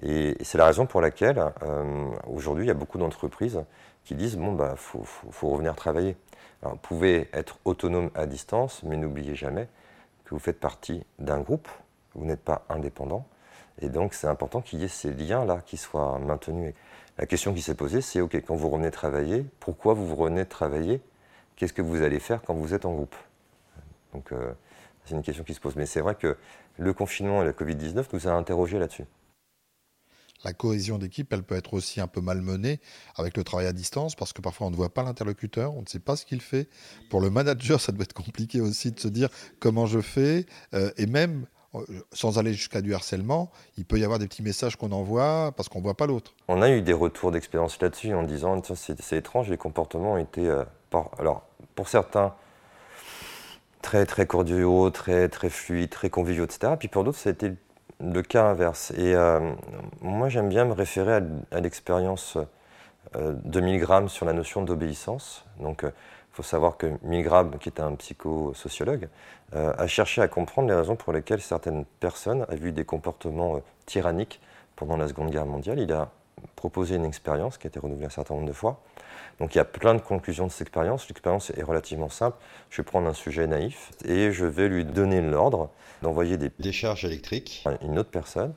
Et, 0.03 0.35
c'est 0.43 0.57
la 0.57 0.65
raison 0.65 0.85
pour 0.85 1.01
laquelle 1.01 1.39
euh, 1.63 2.09
aujourd'hui 2.27 2.65
il 2.65 2.67
y 2.67 2.71
a 2.71 2.75
beaucoup 2.75 2.97
d'entreprises 2.97 3.63
qui 4.03 4.15
disent 4.15 4.37
bon 4.37 4.53
bah 4.53 4.75
faut, 4.75 5.05
revenir 5.41 5.75
travailler. 5.75 6.17
Alors, 6.61 6.73
vous 6.73 6.79
pouvez 6.79 7.29
être 7.33 7.57
autonome 7.65 8.09
à 8.15 8.25
distance, 8.25 8.83
mais 8.83 8.97
n'oubliez 8.97 9.35
jamais 9.35 9.67
que 10.25 10.31
vous 10.31 10.39
faites 10.39 10.59
partie 10.59 11.03
d'un 11.19 11.39
groupe, 11.39 11.67
vous 12.15 12.25
n'êtes 12.25 12.41
pas 12.41 12.65
indépendant, 12.69 13.25
et 13.81 13.89
donc 13.89 14.13
c'est 14.13 14.27
important 14.27 14.61
qu'il 14.61 14.79
y 14.79 14.83
ait 14.83 14.87
ces 14.87 15.11
liens 15.13 15.45
là 15.45 15.61
qui 15.65 15.77
soient 15.77 16.19
maintenus. 16.19 16.73
La 17.17 17.25
question 17.25 17.53
qui 17.53 17.61
s'est 17.61 17.75
posée, 17.75 18.01
c'est 18.01 18.21
ok 18.21 18.35
quand 18.45 18.55
vous 18.55 18.69
revenez 18.69 18.91
travailler, 18.91 19.45
pourquoi 19.59 19.93
vous 19.93 20.15
revenez 20.15 20.45
travailler? 20.45 21.01
Qu'est-ce 21.55 21.73
que 21.73 21.81
vous 21.81 22.01
allez 22.01 22.19
faire 22.19 22.41
quand 22.41 22.53
vous 22.53 22.73
êtes 22.73 22.85
en 22.85 22.93
groupe? 22.93 23.15
Donc 24.13 24.31
euh, 24.31 24.53
c'est 25.05 25.15
une 25.15 25.21
question 25.21 25.43
qui 25.43 25.53
se 25.53 25.59
pose. 25.59 25.75
Mais 25.75 25.85
c'est 25.85 26.01
vrai 26.01 26.15
que 26.15 26.37
le 26.77 26.93
confinement 26.93 27.41
et 27.41 27.45
la 27.45 27.51
Covid-19 27.51 28.05
nous 28.13 28.27
a 28.27 28.31
interrogés 28.31 28.79
là-dessus. 28.79 29.05
La 30.43 30.53
cohésion 30.53 30.97
d'équipe, 30.97 31.31
elle 31.33 31.43
peut 31.43 31.55
être 31.55 31.73
aussi 31.73 32.01
un 32.01 32.07
peu 32.07 32.21
malmenée 32.21 32.79
avec 33.15 33.37
le 33.37 33.43
travail 33.43 33.67
à 33.67 33.73
distance 33.73 34.15
parce 34.15 34.33
que 34.33 34.41
parfois 34.41 34.67
on 34.67 34.71
ne 34.71 34.75
voit 34.75 34.93
pas 34.93 35.03
l'interlocuteur, 35.03 35.73
on 35.75 35.81
ne 35.81 35.87
sait 35.87 35.99
pas 35.99 36.15
ce 36.15 36.25
qu'il 36.25 36.41
fait. 36.41 36.67
Pour 37.09 37.21
le 37.21 37.29
manager, 37.29 37.79
ça 37.79 37.91
doit 37.91 38.03
être 38.03 38.13
compliqué 38.13 38.59
aussi 38.59 38.91
de 38.91 38.99
se 38.99 39.07
dire 39.07 39.29
comment 39.59 39.85
je 39.85 40.01
fais. 40.01 40.45
Euh, 40.73 40.91
et 40.97 41.05
même 41.05 41.45
euh, 41.75 41.85
sans 42.11 42.37
aller 42.37 42.53
jusqu'à 42.53 42.81
du 42.81 42.93
harcèlement, 42.93 43.51
il 43.77 43.85
peut 43.85 43.97
y 43.97 44.03
avoir 44.03 44.19
des 44.19 44.27
petits 44.27 44.41
messages 44.41 44.75
qu'on 44.75 44.91
envoie 44.91 45.53
parce 45.55 45.69
qu'on 45.69 45.79
ne 45.79 45.83
voit 45.83 45.95
pas 45.95 46.07
l'autre. 46.07 46.33
On 46.47 46.61
a 46.61 46.69
eu 46.69 46.81
des 46.81 46.93
retours 46.93 47.31
d'expérience 47.31 47.79
là-dessus 47.79 48.13
en 48.13 48.23
disant 48.23 48.61
c'est 48.75 49.13
étrange, 49.13 49.49
les 49.49 49.57
comportements 49.57 50.13
ont 50.13 50.17
été. 50.17 50.47
Euh, 50.47 50.63
alors, 51.17 51.43
pour 51.75 51.87
certains, 51.87 52.33
très 53.81 54.05
très 54.05 54.25
cordiaux, 54.25 54.89
très 54.89 55.29
très 55.29 55.49
fluides, 55.49 55.89
très 55.89 56.09
conviviaux, 56.09 56.45
etc. 56.45 56.73
Puis 56.77 56.87
pour 56.87 57.03
d'autres, 57.03 57.17
ça 57.17 57.29
a 57.29 57.33
été 57.33 57.53
le 58.01 58.21
cas 58.21 58.45
inverse. 58.45 58.91
Et 58.91 59.15
euh, 59.15 59.51
moi, 60.01 60.29
j'aime 60.29 60.49
bien 60.49 60.65
me 60.65 60.73
référer 60.73 61.21
à, 61.51 61.59
l'expérience 61.59 62.37
euh, 63.15 63.33
de 63.43 63.59
Milgram 63.59 64.09
sur 64.09 64.25
la 64.25 64.33
notion 64.33 64.63
d'obéissance. 64.63 65.45
Donc, 65.59 65.81
il 65.83 65.87
euh, 65.87 65.91
faut 66.31 66.43
savoir 66.43 66.77
que 66.77 66.87
Milgram, 67.03 67.57
qui 67.59 67.69
est 67.69 67.79
un 67.79 67.95
psychosociologue, 67.95 69.09
a 69.53 69.85
cherché 69.85 70.21
à 70.21 70.29
comprendre 70.29 70.69
les 70.69 70.75
raisons 70.75 70.95
pour 70.95 71.11
lesquelles 71.11 71.41
certaines 71.41 71.83
personnes 71.99 72.45
avaient 72.47 72.69
eu 72.69 72.71
des 72.71 72.85
comportements 72.85 73.59
tyranniques 73.85 74.39
pendant 74.77 74.95
la 74.95 75.09
Seconde 75.09 75.29
Guerre 75.29 75.45
mondiale. 75.45 75.79
Il 75.79 75.91
a 75.91 76.07
proposé 76.55 76.95
une 76.95 77.05
expérience 77.05 77.57
qui 77.57 77.67
a 77.67 77.69
été 77.69 77.79
renouvelée 77.79 78.05
un 78.05 78.09
certain 78.09 78.35
nombre 78.35 78.47
de 78.47 78.53
fois. 78.53 78.81
Donc 79.39 79.55
il 79.55 79.57
y 79.57 79.61
a 79.61 79.65
plein 79.65 79.95
de 79.95 80.01
conclusions 80.01 80.45
de 80.45 80.51
cette 80.51 80.61
expérience. 80.61 81.07
L'expérience 81.07 81.51
est 81.51 81.63
relativement 81.63 82.09
simple. 82.09 82.37
Je 82.69 82.77
vais 82.77 82.85
prendre 82.85 83.07
un 83.07 83.13
sujet 83.13 83.47
naïf 83.47 83.91
et 84.05 84.31
je 84.31 84.45
vais 84.45 84.67
lui 84.67 84.85
donner 84.85 85.21
l'ordre 85.21 85.69
d'envoyer 86.01 86.37
des 86.37 86.51
décharges 86.59 87.05
électriques 87.05 87.63
à 87.65 87.83
une 87.83 87.97
autre 87.99 88.11
personne 88.11 88.53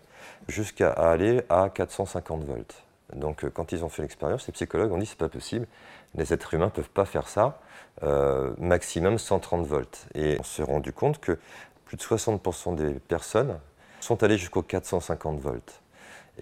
jusqu'à 0.48 0.90
aller 0.90 1.42
à 1.48 1.70
450 1.70 2.44
volts. 2.44 2.82
Donc 3.14 3.44
euh, 3.44 3.50
quand 3.50 3.72
ils 3.72 3.84
ont 3.84 3.88
fait 3.88 4.02
l'expérience, 4.02 4.46
les 4.46 4.52
psychologues 4.52 4.92
ont 4.92 4.98
dit 4.98 5.06
c'est 5.06 5.18
pas 5.18 5.28
possible, 5.28 5.66
les 6.14 6.32
êtres 6.32 6.54
humains 6.54 6.66
ne 6.66 6.70
peuvent 6.70 6.90
pas 6.90 7.04
faire 7.04 7.28
ça, 7.28 7.60
euh, 8.02 8.52
maximum 8.58 9.18
130 9.18 9.66
volts. 9.66 10.06
Et 10.14 10.36
on 10.40 10.42
s'est 10.42 10.62
rendu 10.62 10.92
compte 10.92 11.20
que 11.20 11.38
plus 11.84 11.96
de 11.96 12.02
60% 12.02 12.74
des 12.74 12.94
personnes 12.94 13.58
sont 14.00 14.22
allées 14.22 14.38
jusqu'aux 14.38 14.62
450 14.62 15.40
volts. 15.40 15.80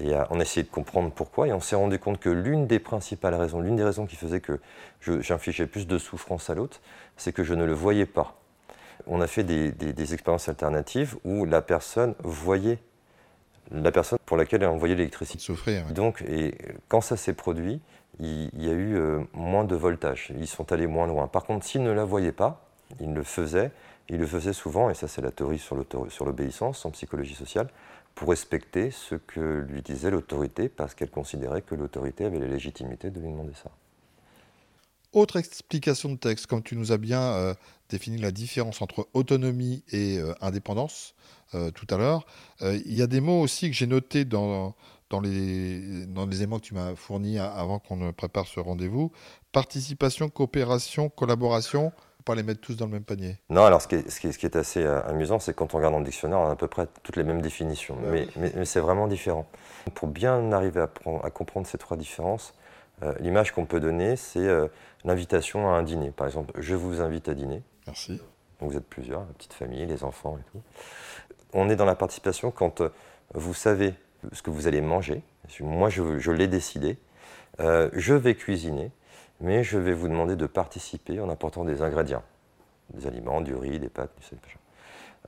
Et 0.00 0.14
on 0.30 0.40
a 0.40 0.42
essayé 0.42 0.62
de 0.62 0.70
comprendre 0.70 1.11
pourquoi, 1.11 1.49
et 1.49 1.52
on 1.52 1.61
s'est 1.61 1.76
rendu 1.76 1.99
compte 1.99 2.18
que 2.18 2.30
l'une 2.30 2.66
des 2.66 2.78
principales 2.78 3.34
raisons, 3.34 3.61
l'une 3.61 3.76
des 3.76 3.84
raisons 3.84 4.06
qui 4.06 4.16
faisait 4.16 4.40
que 4.40 4.58
j'infligeais 5.02 5.66
plus 5.66 5.87
de 5.87 5.99
souffrance 5.99 6.49
à 6.49 6.54
l'autre, 6.54 6.80
c'est 7.16 7.32
que 7.32 7.44
je 7.44 7.52
ne 7.52 7.64
le 7.64 7.75
voyais 7.75 8.06
pas. 8.06 8.38
On 9.06 9.20
a 9.20 9.26
fait 9.26 9.44
des, 9.44 10.14
expériences 10.14 10.49
alternatives 10.49 11.16
où 11.25 11.44
la 11.44 11.61
personne 11.61 12.14
voyait 12.22 12.78
la 13.70 13.92
personne 13.92 14.18
pour 14.26 14.37
laquelle 14.37 14.62
elle 14.62 14.68
envoyait 14.68 14.94
l'électricité. 14.94 15.42
Souffrir. 15.42 15.87
Donc, 15.92 16.22
et 16.22 16.56
quand 16.88 17.00
ça 17.00 17.16
s'est 17.16 17.32
produit, 17.32 17.80
il, 18.18 18.50
y 18.54 18.68
a 18.68 18.72
eu 18.72 18.96
euh, 18.96 19.20
moins 19.32 19.64
de 19.64 19.75
voltage. 19.75 20.32
Ils 20.38 20.46
sont 20.46 20.72
allés 20.72 20.87
moins 20.87 21.06
loin. 21.06 21.26
Par 21.26 21.44
contre, 21.44 21.64
s'ils 21.64 21.82
ne 21.82 21.92
la 21.92 22.04
voyaient 22.04 22.32
pas, 22.32 22.66
ils 23.00 23.12
le 23.12 23.22
faisaient. 23.22 23.70
Ils 24.08 24.18
le 24.18 24.26
faisaient 24.26 24.52
souvent, 24.52 24.90
et 24.90 24.94
ça 24.94 25.08
c'est 25.08 25.22
la 25.22 25.30
théorie 25.30 25.58
sur 25.58 26.25
l'obéissance 26.25 26.84
en 26.84 26.90
psychologie 26.90 27.34
sociale, 27.34 27.68
pour 28.14 28.28
respecter 28.28 28.90
ce 28.90 29.14
que 29.14 29.66
lui 29.69 29.83
disait 29.83 30.11
l'autorité 30.11 30.69
parce 30.69 30.95
qu'elle 30.95 31.11
considérait 31.11 31.62
que 31.62 31.75
l'autorité 31.75 32.25
avait 32.25 32.38
la 32.38 32.47
légitimité 32.47 33.11
de 33.11 33.21
lui 33.21 33.28
demander 33.28 33.54
ça. 33.54 33.71
Autre 35.12 35.37
explication 35.37 36.11
de 36.11 36.16
texte, 36.16 36.47
comme 36.47 36.62
tu 36.62 36.75
nous 36.75 36.90
as 36.90 36.97
bien 36.97 37.21
euh, 37.21 37.54
défini 37.90 38.16
la 38.16 38.31
différence 38.31 38.81
entre 38.81 39.09
autonomie 39.12 39.85
et 39.92 40.19
euh, 40.19 40.33
indépendance 40.40 41.14
euh, 41.54 41.71
tout 41.71 41.87
à 41.90 41.99
l'heure, 41.99 42.25
il 42.62 42.95
y 42.95 43.02
a 43.02 43.07
des 43.07 43.21
mots 43.21 43.40
aussi 43.40 43.69
que 43.69 43.76
j'ai 43.76 43.87
notés 43.87 44.25
dans, 44.25 44.75
dans, 45.11 45.21
les, 45.21 46.07
dans 46.07 46.25
les 46.25 46.37
éléments 46.38 46.59
que 46.59 46.64
tu 46.64 46.73
m'as 46.73 46.95
fournis 46.97 47.38
avant 47.38 47.78
qu'on 47.78 47.97
ne 47.97 48.11
prépare 48.11 48.47
ce 48.47 48.59
rendez-vous. 48.59 49.12
Participation, 49.52 50.31
coopération, 50.31 51.11
collaboration, 51.11 51.92
pas 52.23 52.35
les 52.35 52.43
mettre 52.43 52.61
tous 52.61 52.76
dans 52.76 52.87
le 52.87 52.93
même 52.93 53.05
panier. 53.05 53.37
Non, 53.50 53.64
alors 53.64 53.83
ce 53.83 53.88
qui 53.88 53.97
est, 53.97 54.11
ce 54.11 54.21
qui 54.21 54.47
est, 54.47 54.57
assez 54.57 54.85
amusant, 54.85 55.38
c'est 55.38 55.55
quand 55.55 55.75
on 55.75 55.76
regarde 55.79 55.95
dans 55.95 56.00
le 56.00 56.05
dictionnaire, 56.05 56.38
on 56.38 56.49
a 56.49 56.52
à 56.52 56.57
peu 56.57 56.69
près 56.69 56.87
toutes 57.02 57.17
les 57.17 57.25
mêmes 57.25 57.43
définitions, 57.43 57.97
mais, 58.11 58.29
mais, 58.37 58.64
c'est 58.64 58.81
vraiment 58.81 59.09
différent. 59.09 59.47
Pour 59.95 60.09
bien 60.09 60.52
arriver 60.52 60.81
à, 60.81 60.91
à 61.25 61.31
comprendre 61.31 61.67
ces 61.67 61.79
trois 61.79 61.97
différences, 61.97 62.55
euh, 63.02 63.14
l'image 63.21 63.52
qu'on 63.52 63.67
peut 63.67 63.81
donner, 63.81 64.17
c'est 64.17 64.47
euh, 64.47 64.69
l'invitation 65.05 65.69
à 65.69 65.73
un 65.73 65.83
dîner. 65.83 66.11
Par 66.11 66.26
exemple, 66.26 66.52
je 66.61 66.75
vous 66.75 67.00
invite 67.00 67.29
à 67.29 67.35
dîner. 67.35 67.62
Merci. 67.87 68.21
Donc 68.61 68.71
vous 68.71 68.76
êtes 68.76 68.87
plusieurs, 68.87 69.21
la 69.21 69.33
petite 69.35 69.55
famille, 69.55 69.85
les 69.87 70.05
enfants 70.05 70.38
et 70.38 70.50
tout. 70.52 70.62
On 71.52 71.69
est 71.69 71.76
dans 71.76 71.85
la 71.85 71.97
participation 71.97 72.50
quand 72.50 72.81
euh, 72.81 72.91
vous 73.35 73.55
savez 73.55 73.95
ce 74.33 74.43
que 74.43 74.50
vous 74.50 74.69
allez 74.69 74.81
manger. 74.81 75.23
Moi, 75.61 75.91
je, 75.91 76.31
l'ai 76.31 76.47
décidé. 76.47 76.97
je 77.59 78.14
vais 78.14 78.37
cuisiner, 78.37 78.93
mais 79.40 79.64
je 79.64 79.78
vais 79.78 79.92
vous 79.92 80.08
demander 80.08 80.36
de 80.36 80.46
participer 80.46 81.20
en 81.20 81.28
apportant 81.28 81.64
des 81.64 81.82
ingrédients, 81.82 82.22
des 82.90 83.06
aliments, 83.06 83.40
du 83.40 83.54
riz, 83.54 83.78
des 83.78 83.88
pâtes, 83.88 84.12
du 84.18 84.24
sel, 84.24 84.38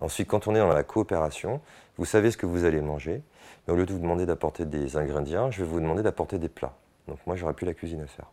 Ensuite, 0.01 0.29
quand 0.29 0.49
on 0.49 0.55
est 0.55 0.59
dans 0.59 0.69
la 0.69 0.83
coopération, 0.83 1.61
vous 1.97 2.05
savez 2.05 2.31
ce 2.31 2.37
que 2.37 2.47
vous 2.47 2.65
allez 2.65 2.81
manger, 2.81 3.23
mais 3.67 3.75
au 3.75 3.77
lieu 3.77 3.87
de 3.87 3.93
vous 3.93 4.01
demander 4.01 4.27
d'apporter 4.27 4.67
des 4.67 4.97
ingrédients, 4.97 5.51
je 5.51 5.63
vais 5.63 5.69
vous 5.69 5.81
demander 5.81 6.03
d'apporter 6.03 6.39
des 6.39 6.49
plats. 6.49 6.75
Donc 7.07 7.19
moi, 7.27 7.37
j'aurais 7.37 7.55
plus 7.55 7.67
la 7.67 7.75
cuisine 7.75 8.01
à 8.01 8.07
faire. 8.07 8.27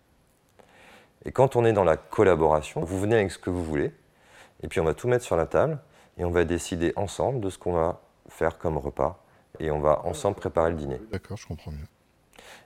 Et 1.23 1.31
quand 1.31 1.55
on 1.55 1.65
est 1.65 1.73
dans 1.73 1.83
la 1.83 1.97
collaboration, 1.97 2.81
vous 2.81 2.99
venez 2.99 3.15
avec 3.15 3.31
ce 3.31 3.37
que 3.37 3.51
vous 3.51 3.63
voulez, 3.63 3.93
et 4.63 4.67
puis 4.67 4.79
on 4.79 4.83
va 4.83 4.95
tout 4.95 5.07
mettre 5.07 5.23
sur 5.23 5.35
la 5.35 5.45
table, 5.45 5.77
et 6.17 6.25
on 6.25 6.31
va 6.31 6.45
décider 6.45 6.93
ensemble 6.95 7.39
de 7.41 7.49
ce 7.49 7.59
qu'on 7.59 7.73
va 7.73 8.01
faire 8.27 8.57
comme 8.57 8.77
repas, 8.77 9.23
et 9.59 9.69
on 9.69 9.79
va 9.79 10.01
ensemble 10.05 10.35
préparer 10.35 10.71
le 10.71 10.77
dîner. 10.77 10.99
D'accord, 11.11 11.37
je 11.37 11.47
comprends 11.47 11.71
mieux. 11.71 11.87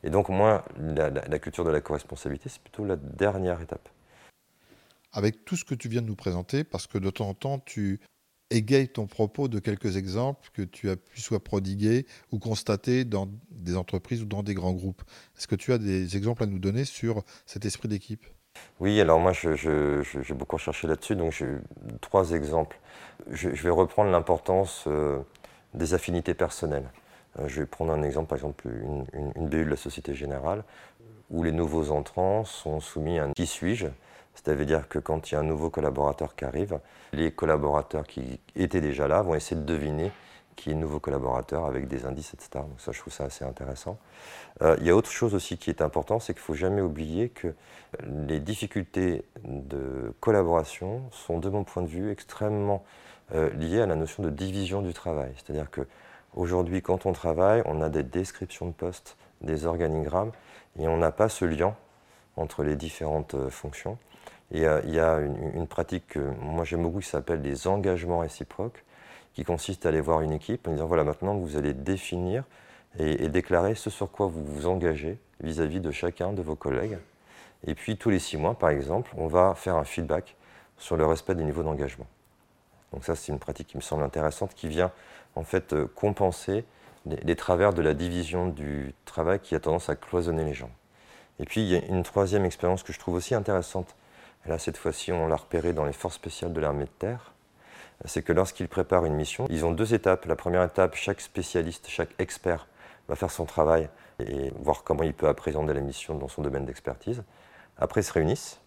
Et 0.04 0.10
donc 0.10 0.30
moi, 0.30 0.66
la, 0.78 1.40
culture 1.40 1.64
de 1.64 1.72
la 1.72 1.82
co-responsabilité, 1.82 2.50
c'est 2.50 2.62
plutôt 2.62 2.86
la 2.86 2.96
dernière 2.96 3.62
étape. 3.62 3.90
Avec 5.12 5.46
tout 5.46 5.56
ce 5.56 5.64
que 5.64 5.76
tu 5.76 5.88
viens 5.88 6.02
de 6.02 6.08
nous 6.08 6.16
présenter, 6.16 6.64
parce 6.64 6.88
que 6.88 6.98
de 6.98 7.10
temps 7.10 7.30
en 7.30 7.34
temps, 7.34 7.60
tu 7.60 8.00
égaye 8.52 8.88
ton 8.88 9.08
propos 9.08 9.48
de 9.48 9.60
quelques 9.60 9.98
exemples 9.98 10.50
que 10.54 10.62
tu 10.62 10.90
as 10.90 10.96
pu 10.96 11.20
soit 11.20 11.44
prodiguer 11.44 12.06
ou 12.32 12.40
constater 12.40 13.06
dans 13.06 13.30
des 13.50 13.76
entreprises 13.76 14.22
ou 14.22 14.26
dans 14.26 14.44
des 14.44 14.54
grands 14.54 14.74
groupes. 14.74 15.02
Est-ce 15.38 15.48
que 15.48 15.56
tu 15.56 15.74
as 15.74 15.78
des 15.78 16.16
exemples 16.16 16.44
à 16.44 16.46
nous 16.46 16.60
donner 16.60 16.86
sur 16.86 17.24
cet 17.46 17.66
esprit 17.66 17.88
d'équipe? 17.88 18.26
Oui, 18.80 19.00
alors 19.02 19.20
moi 19.20 19.34
j'ai 19.34 20.34
beaucoup 20.34 20.56
recherché 20.56 20.88
là-dessus, 20.88 21.16
donc 21.16 21.32
j'ai 21.32 21.48
trois 22.02 22.32
exemples. 22.32 22.80
Je, 23.30 23.50
vais 23.50 23.70
reprendre 23.70 24.12
l'importance 24.12 24.86
euh, 24.88 25.20
des 25.74 25.94
affinités 25.94 26.34
personnelles. 26.34 26.90
Euh, 27.40 27.48
je 27.48 27.62
vais 27.62 27.66
prendre 27.66 27.92
un 27.92 28.04
exemple, 28.04 28.28
par 28.28 28.38
exemple 28.38 28.68
une, 28.68 29.06
une, 29.36 29.48
BU 29.48 29.66
de 29.66 29.70
la 29.70 29.76
Société 29.76 30.14
Générale, 30.14 30.64
où 31.30 31.44
les 31.44 31.52
nouveaux 31.52 31.92
entrants 31.92 32.46
sont 32.46 32.80
soumis 32.80 33.20
à 33.20 33.26
un 33.26 33.34
qui 33.34 33.48
suis-je 33.48 33.88
c'est-à-dire 34.36 34.90
que 34.90 35.00
quand 35.00 35.32
il 35.32 35.36
y 35.36 35.38
a 35.38 35.40
un 35.40 35.44
nouveau 35.44 35.70
collaborateur 35.70 36.36
qui 36.36 36.44
arrive, 36.44 36.80
les 37.14 37.32
collaborateurs 37.32 38.06
qui 38.06 38.40
étaient 38.56 38.82
déjà 38.82 39.08
là 39.08 39.22
vont 39.22 39.34
essayer 39.34 39.60
de 39.60 39.66
deviner 39.66 40.12
qui 40.56 40.70
est 40.70 40.74
le 40.74 40.80
nouveau 40.80 41.00
collaborateur 41.00 41.66
avec 41.66 41.88
des 41.88 42.06
indices, 42.06 42.34
etc. 42.34 42.50
Donc 42.54 42.80
ça, 42.80 42.92
je 42.92 43.00
trouve 43.00 43.14
ça 43.14 43.26
assez 43.26 43.44
intéressant. 43.44 43.98
Euh, 44.62 44.78
il 44.80 44.86
y 44.86 44.90
a 44.90 44.96
autre 44.96 45.12
chose 45.12 45.36
aussi 45.36 45.58
qui 45.58 45.70
est 45.70 45.82
important, 45.82 46.20
c'est 46.20 46.34
qu'il 46.34 46.42
ne 46.42 46.46
faut 46.46 46.54
jamais 46.54 46.82
oublier 46.82 47.30
que 47.30 47.54
les 48.08 48.40
difficultés 48.40 49.26
de 49.44 50.14
collaboration 50.22 51.02
sont, 51.12 51.40
de 51.40 51.50
mon 51.50 51.64
point 51.64 51.84
de 51.84 51.88
vue, 51.88 52.10
extrêmement 52.10 52.86
euh, 53.34 53.50
liées 53.52 53.82
à 53.82 53.86
la 53.86 53.96
notion 53.96 54.24
de 54.24 54.30
division 54.30 54.82
du 54.82 54.94
travail. 54.94 55.34
C'est-à-dire 55.36 55.70
qu'aujourd'hui, 56.36 56.82
quand 56.82 57.06
on 57.06 57.14
travaille, 57.14 57.62
on 57.66 57.82
a 57.82 57.90
des 57.90 58.04
descriptions 58.04 58.68
de 58.68 58.74
postes, 58.74 59.18
des 59.42 59.66
organigrammes, 59.66 60.32
et 60.80 60.88
on 60.88 60.98
n'a 60.98 61.12
pas 61.12 61.30
ce 61.30 61.46
lien 61.46 61.76
entre 62.38 62.64
les 62.64 62.76
différentes 62.76 63.36
euh, 63.36 63.50
fonctions. 63.50 63.98
Euh, 64.54 64.82
il 64.86 64.94
y 64.94 65.00
a 65.00 65.20
une, 65.20 65.68
pratique 65.68 66.08
que 66.08 66.20
moi 66.42 66.66
j'aime 66.66 66.84
beaucoup 66.84 67.00
qui 67.00 67.10
s'appelle 67.10 67.42
les 67.42 67.68
engagements 67.68 68.20
réciproques, 68.20 68.84
qui 69.34 69.44
consiste 69.44 69.86
à 69.86 69.90
aller 69.90 70.02
voir 70.02 70.22
une 70.22 70.32
équipe 70.32 70.68
en 70.68 70.72
disant 70.72 70.86
voilà, 70.86 71.04
maintenant 71.04 71.36
vous 71.36 71.58
allez 71.58 71.74
définir 71.74 72.44
et, 73.00 73.28
déclarer 73.28 73.76
ce 73.76 73.90
sur 73.90 74.12
quoi 74.12 74.28
vous 74.28 74.46
vous 74.46 74.68
engagez 74.68 75.18
vis-à-vis 75.42 75.82
de 75.82 75.92
chacun 75.92 76.32
de 76.32 76.42
vos 76.42 76.56
collègues. 76.56 76.98
Et 77.68 77.76
puis 77.76 77.98
tous 77.98 78.10
les 78.10 78.20
six 78.20 78.38
mois, 78.38 78.54
par 78.54 78.70
exemple, 78.70 79.12
on 79.18 79.28
va 79.28 79.56
faire 79.56 79.76
un 79.76 79.84
feedback 79.84 80.36
sur 80.78 80.96
le 80.96 81.06
respect 81.06 81.36
des 81.36 81.44
niveaux 81.44 81.64
d'engagement. 81.64 82.06
Donc 82.94 83.04
ça, 83.04 83.16
c'est 83.16 83.32
une 83.32 83.40
pratique 83.40 83.68
qui 83.68 83.78
me 83.78 83.82
semble 83.82 84.04
intéressante, 84.04 84.54
qui 84.54 84.68
vient 84.68 84.92
en 85.36 85.44
fait 85.44 85.74
euh, 85.74 85.88
compenser 85.96 86.66
les, 87.06 87.36
travers 87.36 87.74
de 87.74 87.82
la 87.82 87.94
division 87.94 88.48
du 88.48 88.94
travail 89.06 89.40
qui 89.40 89.54
a 89.56 89.60
tendance 89.60 89.90
à 89.90 89.96
cloisonner 89.96 90.44
les 90.44 90.54
gens. 90.54 90.72
Et 91.40 91.46
puis 91.46 91.62
il 91.62 91.68
y 91.68 91.76
a 91.76 91.86
une 91.86 92.04
troisième 92.04 92.46
expérience 92.46 92.82
que 92.82 92.94
je 92.94 93.00
trouve 93.00 93.16
aussi 93.16 93.36
intéressante 93.36 93.96
là, 94.48 94.60
cette 94.60 94.78
fois-ci, 94.78 95.12
on 95.12 95.28
l'a 95.28 95.36
repéré 95.36 95.74
dans 95.74 95.86
les 95.86 95.94
forces 95.94 96.16
spéciales 96.16 96.54
de 96.54 96.60
l'armée 96.60 96.86
de 96.86 96.90
terre. 96.90 97.34
C'est 98.06 98.22
que 98.22 98.34
lorsqu'ils 98.34 98.68
préparent 98.68 99.06
une 99.06 99.16
mission, 99.16 99.48
ils 99.50 99.66
ont 99.66 99.72
deux 99.72 99.94
étapes. 99.94 100.26
La 100.26 100.36
première 100.36 100.64
étape, 100.64 100.96
chaque 100.96 101.22
spécialiste, 101.22 101.88
chaque 101.88 102.10
expert 102.20 102.68
va 103.08 103.16
faire 103.16 103.32
son 103.32 103.46
travail 103.46 103.90
et 104.20 104.52
voir 104.60 104.84
comment 104.84 105.04
il 105.04 105.14
peut 105.14 105.28
appréhender 105.28 105.74
la 105.74 105.82
mission 105.82 106.16
dans 106.16 106.28
son 106.28 106.42
domaine 106.42 106.66
d'expertise. 106.66 107.24
Après, 107.78 108.02
ils 108.02 108.06
se 108.06 108.14
réunissent. 108.14 108.60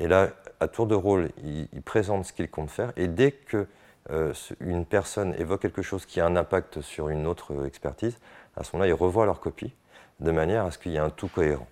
Et 0.00 0.08
là, 0.08 0.30
à 0.60 0.68
tour 0.68 0.86
de 0.86 0.94
rôle, 0.94 1.30
ils, 1.42 1.82
présentent 1.82 2.24
ce 2.24 2.32
qu'ils 2.32 2.50
comptent 2.50 2.70
faire. 2.70 2.92
Et 2.96 3.06
dès 3.06 3.30
que 3.30 3.66
une 4.60 4.84
personne 4.84 5.34
évoque 5.38 5.62
quelque 5.62 5.82
chose 5.82 6.06
qui 6.06 6.20
a 6.20 6.26
un 6.26 6.36
impact 6.36 6.80
sur 6.80 7.08
une 7.08 7.26
autre 7.26 7.66
expertise, 7.66 8.18
à 8.56 8.64
ce 8.64 8.74
moment-là, 8.74 8.88
ils 8.88 8.94
revoient 8.94 9.26
leur 9.26 9.40
copie 9.40 9.72
de 10.20 10.30
manière 10.30 10.64
à 10.64 10.70
ce 10.70 10.78
qu'il 10.78 10.92
y 10.92 10.96
ait 10.96 11.00
un 11.00 11.10
tout 11.10 11.28
cohérent. 11.28 11.66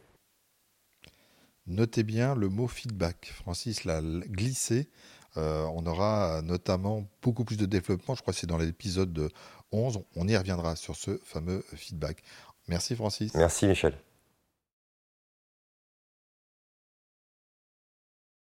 Notez 1.67 2.03
bien 2.03 2.35
le 2.35 2.49
mot 2.49 2.67
feedback. 2.67 3.33
Francis 3.35 3.85
l'a 3.85 4.01
glissé. 4.03 4.89
Euh, 5.37 5.65
on 5.75 5.87
aura 5.87 6.43
notamment 6.43 7.05
beaucoup 7.23 7.45
plus 7.45 7.57
de 7.57 7.67
développement. 7.67 8.15
Je 8.15 8.23
crois 8.23 8.35
que 8.35 8.41
c'est 8.41 8.49
dans 8.49 8.59
l'épisode 8.59 9.31
11. 9.71 10.03
On 10.17 10.27
y 10.27 10.37
reviendra 10.37 10.77
sur 10.77 10.97
ce 10.97 11.19
fameux 11.25 11.65
feedback. 11.75 12.23
Merci 12.69 12.97
Francis. 12.97 13.35
Merci 13.35 13.67
Michel. 13.67 13.95